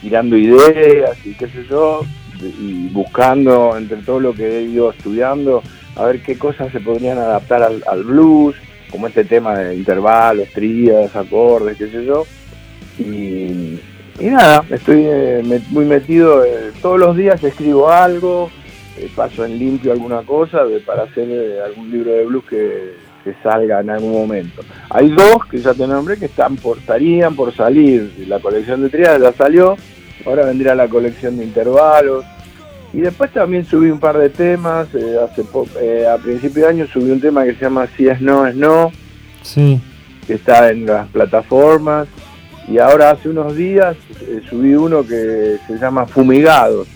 tirando 0.00 0.36
ideas 0.36 1.16
y 1.24 1.34
qué 1.34 1.48
sé 1.48 1.64
yo, 1.68 2.00
y 2.42 2.88
buscando 2.88 3.76
entre 3.76 3.98
todo 3.98 4.20
lo 4.20 4.34
que 4.34 4.58
he 4.58 4.62
ido 4.62 4.90
estudiando, 4.90 5.62
a 5.96 6.04
ver 6.04 6.22
qué 6.22 6.38
cosas 6.38 6.70
se 6.72 6.80
podrían 6.80 7.18
adaptar 7.18 7.62
al, 7.62 8.04
blues, 8.04 8.56
como 8.90 9.06
este 9.06 9.24
tema 9.24 9.58
de 9.58 9.76
intervalos, 9.76 10.48
tríadas, 10.52 11.16
acordes, 11.16 11.76
qué 11.76 11.88
sé 11.88 12.04
yo. 12.04 12.24
Y, 12.98 13.78
nada, 14.20 14.64
estoy 14.70 15.04
eh, 15.06 15.60
muy 15.70 15.84
metido, 15.84 16.44
eh, 16.44 16.72
todos 16.80 16.98
los 16.98 17.16
días 17.16 17.42
escribo 17.42 17.90
algo, 17.90 18.50
eh, 18.98 19.10
paso 19.14 19.44
en 19.44 19.58
limpio 19.58 19.92
alguna 19.92 20.22
cosa 20.22 20.62
para 20.86 21.02
hacer 21.02 21.60
algún 21.62 21.90
libro 21.90 22.12
de 22.12 22.24
blues 22.24 22.44
que 22.44 23.05
que 23.26 23.34
salga 23.42 23.80
en 23.80 23.90
algún 23.90 24.12
momento. 24.12 24.62
Hay 24.88 25.08
dos 25.10 25.44
que 25.50 25.58
ya 25.58 25.74
te 25.74 25.84
nombré 25.84 26.16
que 26.16 26.26
están 26.26 26.54
por, 26.54 26.78
estarían 26.78 27.34
por 27.34 27.52
salir. 27.52 28.24
La 28.28 28.38
colección 28.38 28.82
de 28.82 28.88
triadas 28.88 29.20
ya 29.20 29.32
salió, 29.32 29.76
ahora 30.24 30.44
vendría 30.44 30.76
la 30.76 30.86
colección 30.86 31.36
de 31.36 31.44
intervalos. 31.44 32.24
Y 32.92 33.00
después 33.00 33.32
también 33.32 33.64
subí 33.64 33.90
un 33.90 33.98
par 33.98 34.16
de 34.16 34.30
temas. 34.30 34.86
Eh, 34.94 35.16
hace 35.20 35.42
eh, 35.80 36.06
a 36.06 36.16
principio 36.18 36.62
de 36.62 36.68
año 36.68 36.86
subí 36.86 37.10
un 37.10 37.20
tema 37.20 37.42
que 37.42 37.54
se 37.54 37.64
llama 37.64 37.88
Si 37.96 38.06
es 38.06 38.20
no, 38.20 38.46
es 38.46 38.54
no. 38.54 38.92
Sí. 39.42 39.80
Que 40.24 40.34
está 40.34 40.70
en 40.70 40.86
las 40.86 41.08
plataformas. 41.08 42.06
Y 42.68 42.78
ahora 42.78 43.10
hace 43.10 43.28
unos 43.28 43.56
días 43.56 43.96
eh, 44.20 44.40
subí 44.48 44.74
uno 44.74 45.02
que 45.02 45.56
se 45.66 45.78
llama 45.78 46.06
Fumigados. 46.06 46.86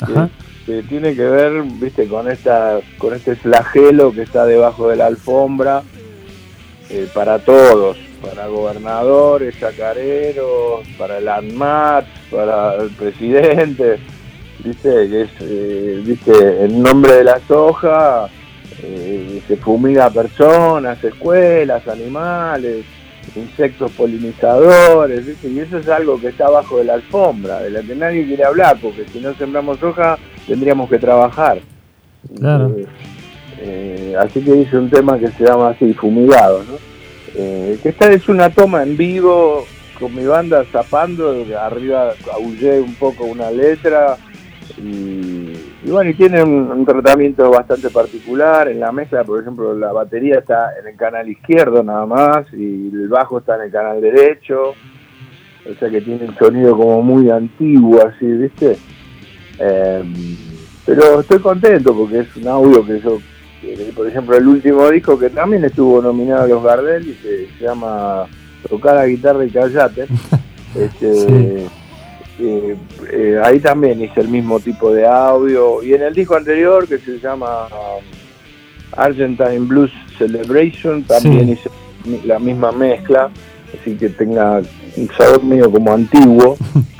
Ajá 0.00 0.28
que 0.28 0.51
tiene 0.64 1.14
que 1.14 1.24
ver, 1.24 1.62
viste, 1.62 2.06
con 2.06 2.30
esta, 2.30 2.80
con 2.98 3.14
este 3.14 3.36
flagelo 3.36 4.12
que 4.12 4.22
está 4.22 4.46
debajo 4.46 4.88
de 4.88 4.96
la 4.96 5.06
alfombra 5.06 5.82
eh, 6.88 7.08
para 7.12 7.38
todos, 7.40 7.96
para 8.22 8.46
gobernadores, 8.46 9.58
chacareros, 9.58 10.86
para 10.96 11.18
el 11.18 11.28
ANMAT, 11.28 12.06
para 12.30 12.76
el 12.76 12.90
presidente, 12.90 13.98
viste, 14.64 15.08
que 15.08 15.22
es, 15.22 15.30
eh, 15.40 16.02
viste, 16.04 16.64
en 16.64 16.82
nombre 16.82 17.14
de 17.14 17.24
la 17.24 17.40
soja 17.48 18.28
eh, 18.82 19.42
se 19.46 19.56
fumiga 19.56 20.10
personas, 20.10 21.02
escuelas, 21.02 21.86
animales, 21.88 22.84
insectos 23.36 23.90
polinizadores, 23.92 25.26
¿viste? 25.26 25.48
y 25.48 25.60
eso 25.60 25.78
es 25.78 25.88
algo 25.88 26.20
que 26.20 26.28
está 26.28 26.46
abajo 26.46 26.78
de 26.78 26.84
la 26.84 26.94
alfombra, 26.94 27.60
de 27.60 27.70
la 27.70 27.82
que 27.82 27.94
nadie 27.94 28.26
quiere 28.26 28.44
hablar, 28.44 28.78
porque 28.80 29.04
si 29.12 29.20
no 29.20 29.34
sembramos 29.34 29.78
soja 29.78 30.18
tendríamos 30.46 30.88
que 30.88 30.98
trabajar. 30.98 31.60
Claro. 32.36 32.74
Eh, 32.76 32.86
eh, 33.58 34.16
así 34.18 34.42
que 34.42 34.56
hice 34.56 34.76
un 34.76 34.90
tema 34.90 35.18
que 35.18 35.28
se 35.28 35.44
llama 35.44 35.70
así, 35.70 35.92
Fumigado, 35.94 36.64
¿no? 36.64 36.74
Eh, 37.34 37.78
que 37.82 37.90
esta 37.90 38.10
es 38.10 38.28
una 38.28 38.50
toma 38.50 38.82
en 38.82 38.96
vivo 38.96 39.64
con 39.98 40.14
mi 40.14 40.24
banda 40.24 40.64
zapando, 40.70 41.44
arriba 41.58 42.12
aullé 42.34 42.80
un 42.80 42.94
poco 42.96 43.24
una 43.24 43.50
letra 43.50 44.18
y, 44.76 45.52
bueno, 45.84 46.10
y 46.10 46.14
tiene 46.14 46.42
un, 46.42 46.84
tratamiento 46.84 47.50
bastante 47.50 47.90
particular. 47.90 48.68
En 48.68 48.80
la 48.80 48.92
mezcla, 48.92 49.24
por 49.24 49.40
ejemplo, 49.40 49.74
la 49.76 49.92
batería 49.92 50.38
está 50.38 50.78
en 50.80 50.88
el 50.88 50.96
canal 50.96 51.28
izquierdo 51.28 51.82
nada 51.82 52.06
más 52.06 52.46
y 52.52 52.88
el 52.88 53.08
bajo 53.08 53.38
está 53.38 53.56
en 53.56 53.62
el 53.62 53.70
canal 53.70 54.00
derecho. 54.00 54.74
O 55.70 55.74
sea 55.78 55.88
que 55.88 56.00
tiene 56.00 56.24
un 56.26 56.36
sonido 56.36 56.76
como 56.76 57.02
muy 57.02 57.30
antiguo, 57.30 58.00
así, 58.04 58.26
¿viste? 58.26 58.76
Em, 59.62 60.36
pero 60.84 61.20
estoy 61.20 61.38
contento 61.38 61.94
porque 61.94 62.20
es 62.20 62.36
un 62.36 62.48
audio 62.48 62.84
que 62.84 63.00
yo, 63.00 63.18
por 63.94 64.08
ejemplo, 64.08 64.36
el 64.36 64.48
último 64.48 64.90
disco 64.90 65.16
que 65.16 65.30
también 65.30 65.64
estuvo 65.64 66.02
nominado 66.02 66.42
a 66.42 66.48
los 66.48 66.64
Gardel 66.64 67.08
y 67.08 67.14
se, 67.14 67.64
llama 67.64 68.26
Tocar 68.68 68.96
la 68.96 69.06
guitarra 69.06 69.44
y 69.44 69.50
callate. 69.50 70.06
este, 70.74 71.66
eh, 72.40 72.76
eh, 73.12 73.40
ahí 73.44 73.60
también 73.60 74.02
hice 74.02 74.20
el 74.20 74.28
mismo 74.28 74.58
tipo 74.58 74.92
de 74.92 75.06
audio. 75.06 75.80
Y 75.80 75.94
en 75.94 76.02
el 76.02 76.14
disco 76.14 76.34
anterior 76.34 76.88
que 76.88 76.98
se 76.98 77.20
llama 77.20 77.66
um, 77.66 78.02
Argentine 78.96 79.60
Blues 79.60 79.92
Celebration 80.18 81.04
también 81.04 81.50
hice 81.50 81.70
la 82.24 82.40
misma 82.40 82.72
mezcla, 82.72 83.30
así 83.80 83.96
que 83.96 84.08
tenga 84.08 84.60
un 84.96 85.08
sabor 85.16 85.44
medio 85.44 85.70
como 85.70 85.92
antiguo. 85.92 86.56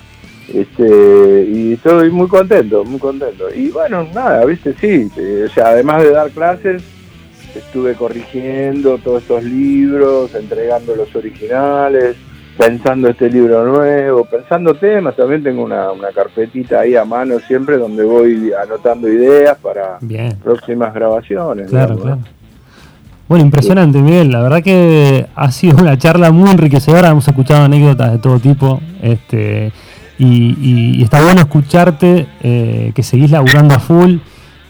Este, 0.55 1.49
y 1.51 1.73
estoy 1.75 2.11
muy 2.11 2.29
contento, 2.29 2.85
muy 2.85 2.99
contento. 2.99 3.47
Y 3.55 3.71
bueno, 3.71 4.07
nada, 4.15 4.45
viste, 4.45 4.75
sí, 4.75 5.09
eh, 5.17 5.47
o 5.47 5.53
sea, 5.53 5.69
además 5.69 6.03
de 6.03 6.11
dar 6.11 6.31
clases, 6.31 6.83
estuve 7.55 7.95
corrigiendo 7.95 8.99
todos 8.99 9.23
estos 9.23 9.45
libros, 9.45 10.35
entregando 10.35 10.95
los 10.95 11.15
originales, 11.17 12.17
pensando 12.57 13.09
este 13.09 13.31
libro 13.31 13.65
nuevo, 13.65 14.25
pensando 14.25 14.75
temas, 14.75 15.17
también 15.17 15.43
tengo 15.43 15.65
una, 15.65 15.89
carpetita 16.15 16.81
ahí 16.81 16.97
a 16.97 17.05
mano 17.05 17.39
siempre 17.41 17.79
donde 17.79 18.05
voy 18.05 18.53
anotando 18.53 19.09
ideas 19.09 19.57
para 19.59 19.99
próximas 20.43 20.93
grabaciones. 20.93 21.71
Claro, 21.71 21.97
claro. 21.97 22.19
Bueno, 23.29 23.47
impresionante, 23.47 23.99
Miguel. 23.99 24.31
La 24.31 24.43
verdad 24.43 24.63
que 24.63 25.27
ha 25.35 25.51
sido 25.51 25.79
una 25.79 25.97
charla 25.97 26.31
muy 26.33 26.51
enriquecedora. 26.51 27.09
Hemos 27.09 27.27
escuchado 27.27 27.65
anécdotas 27.65 28.13
de 28.13 28.19
todo 28.19 28.39
tipo. 28.39 28.81
Este, 29.01 29.73
y, 30.25 31.03
está 31.03 31.23
bueno 31.23 31.41
escucharte 31.41 32.27
eh, 32.43 32.93
que 32.95 33.03
seguís 33.03 33.31
laburando 33.31 33.75
a 33.75 33.79
full, 33.79 34.17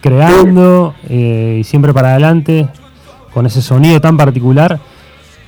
creando 0.00 0.94
eh, 1.08 1.58
y 1.60 1.64
siempre 1.64 1.92
para 1.92 2.10
adelante 2.10 2.68
con 3.32 3.46
ese 3.46 3.62
sonido 3.62 4.00
tan 4.00 4.16
particular. 4.16 4.78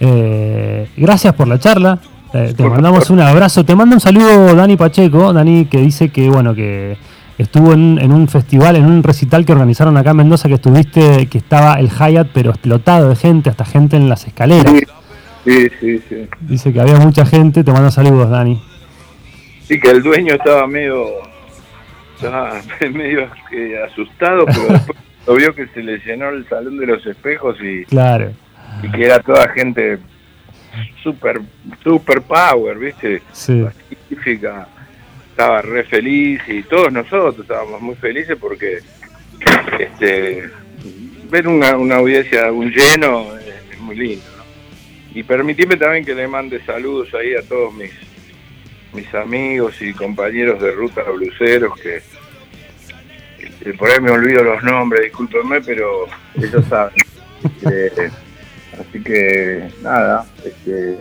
Eh, 0.00 0.88
gracias 0.96 1.34
por 1.34 1.48
la 1.48 1.58
charla. 1.58 1.98
te 2.32 2.68
mandamos 2.68 3.10
un 3.10 3.20
abrazo. 3.20 3.64
Te 3.64 3.74
mando 3.74 3.96
un 3.96 4.00
saludo 4.00 4.54
Dani 4.54 4.76
Pacheco, 4.76 5.32
Dani 5.32 5.66
que 5.66 5.78
dice 5.78 6.08
que 6.08 6.28
bueno 6.28 6.54
que 6.54 6.96
estuvo 7.38 7.72
en, 7.72 8.12
un 8.12 8.28
festival, 8.28 8.76
en 8.76 8.84
un 8.84 9.02
recital 9.02 9.44
que 9.44 9.52
organizaron 9.52 9.96
acá 9.96 10.10
en 10.10 10.18
Mendoza, 10.18 10.48
que 10.48 10.54
estuviste, 10.54 11.26
que 11.26 11.38
estaba 11.38 11.78
el 11.80 11.90
Hyatt, 11.90 12.28
pero 12.32 12.50
explotado 12.50 13.08
de 13.08 13.16
gente, 13.16 13.50
hasta 13.50 13.64
gente 13.64 13.96
en 13.96 14.08
las 14.08 14.26
escaleras. 14.26 14.72
Sí, 15.44 15.68
sí, 15.78 16.00
sí. 16.08 16.28
Dice 16.40 16.72
que 16.72 16.80
había 16.80 16.98
mucha 16.98 17.26
gente. 17.26 17.62
Te 17.64 17.72
mando 17.72 17.90
saludos, 17.90 18.30
Dani. 18.30 18.58
Sí, 19.66 19.80
que 19.80 19.90
el 19.90 20.02
dueño 20.02 20.34
estaba 20.34 20.66
medio 20.66 21.06
estaba 22.16 22.60
medio 22.92 23.28
eh, 23.52 23.82
asustado, 23.86 24.44
pero 24.46 24.68
después 24.68 24.98
lo 25.26 25.34
vio 25.34 25.54
que 25.54 25.66
se 25.68 25.82
le 25.82 25.98
llenó 25.98 26.28
el 26.30 26.46
salón 26.48 26.76
de 26.78 26.86
los 26.86 27.04
espejos 27.06 27.56
y, 27.62 27.84
Claro. 27.86 28.32
y 28.82 28.90
que 28.90 29.04
era 29.06 29.20
toda 29.20 29.48
gente 29.50 29.98
super, 31.02 31.40
super 31.82 32.20
power, 32.22 32.76
¿viste? 32.78 33.22
Sí. 33.32 33.64
Científica. 33.88 34.68
Estaba 35.30 35.62
re 35.62 35.82
feliz 35.84 36.40
y 36.46 36.62
todos 36.62 36.92
nosotros 36.92 37.36
estábamos 37.40 37.80
muy 37.80 37.96
felices 37.96 38.36
porque 38.40 38.78
este 39.78 40.48
ver 41.30 41.48
una, 41.48 41.76
una 41.76 41.96
audiencia, 41.96 42.52
un 42.52 42.70
lleno, 42.70 43.36
eh, 43.38 43.54
es 43.72 43.80
muy 43.80 43.96
lindo. 43.96 44.24
¿no? 44.36 44.44
Y 45.18 45.22
permitime 45.24 45.76
también 45.76 46.04
que 46.04 46.14
le 46.14 46.28
mande 46.28 46.62
saludos 46.64 47.08
ahí 47.14 47.34
a 47.34 47.42
todos 47.42 47.74
mis 47.74 47.90
mis 48.94 49.12
amigos 49.14 49.80
y 49.80 49.92
compañeros 49.92 50.60
de 50.60 50.70
ruta 50.72 51.02
bluseros 51.02 51.78
que 51.78 52.02
por 53.78 53.90
ahí 53.90 54.00
me 54.00 54.10
olvido 54.10 54.42
los 54.42 54.62
nombres, 54.62 55.04
discúlpenme, 55.04 55.60
pero 55.62 56.06
ellos 56.36 56.64
saben. 56.68 56.94
Eh, 57.70 58.10
así 58.78 59.02
que 59.02 59.68
nada, 59.82 60.26
este, 60.44 60.98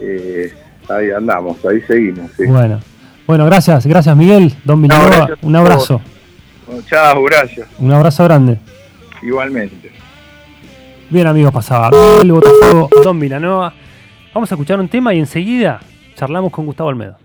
eh, 0.00 0.52
ahí 0.88 1.10
andamos, 1.10 1.64
ahí 1.64 1.80
seguimos. 1.82 2.30
sí. 2.36 2.44
Bueno. 2.46 2.80
Bueno, 3.24 3.46
gracias, 3.46 3.86
gracias 3.86 4.16
Miguel, 4.16 4.52
Don 4.64 4.82
Vilanova, 4.82 5.08
gracias 5.16 5.38
a 5.42 5.46
un 5.46 5.56
abrazo, 5.56 6.00
Bueno, 6.66 6.82
chao, 6.82 7.22
gracias. 7.22 7.68
un 7.78 7.92
abrazo 7.92 8.24
grande. 8.24 8.58
Igualmente. 9.22 9.92
Bien 11.08 11.28
amigos, 11.28 11.52
pasaba 11.52 11.90
Miguel 11.90 12.32
Botafogo, 12.32 12.90
Don 13.04 13.20
Vilanova. 13.20 13.72
Vamos 14.34 14.50
a 14.50 14.54
escuchar 14.56 14.80
un 14.80 14.88
tema 14.88 15.14
y 15.14 15.20
enseguida 15.20 15.80
charlamos 16.22 16.52
con 16.52 16.66
Gustavo 16.66 16.88
Almedo. 16.88 17.16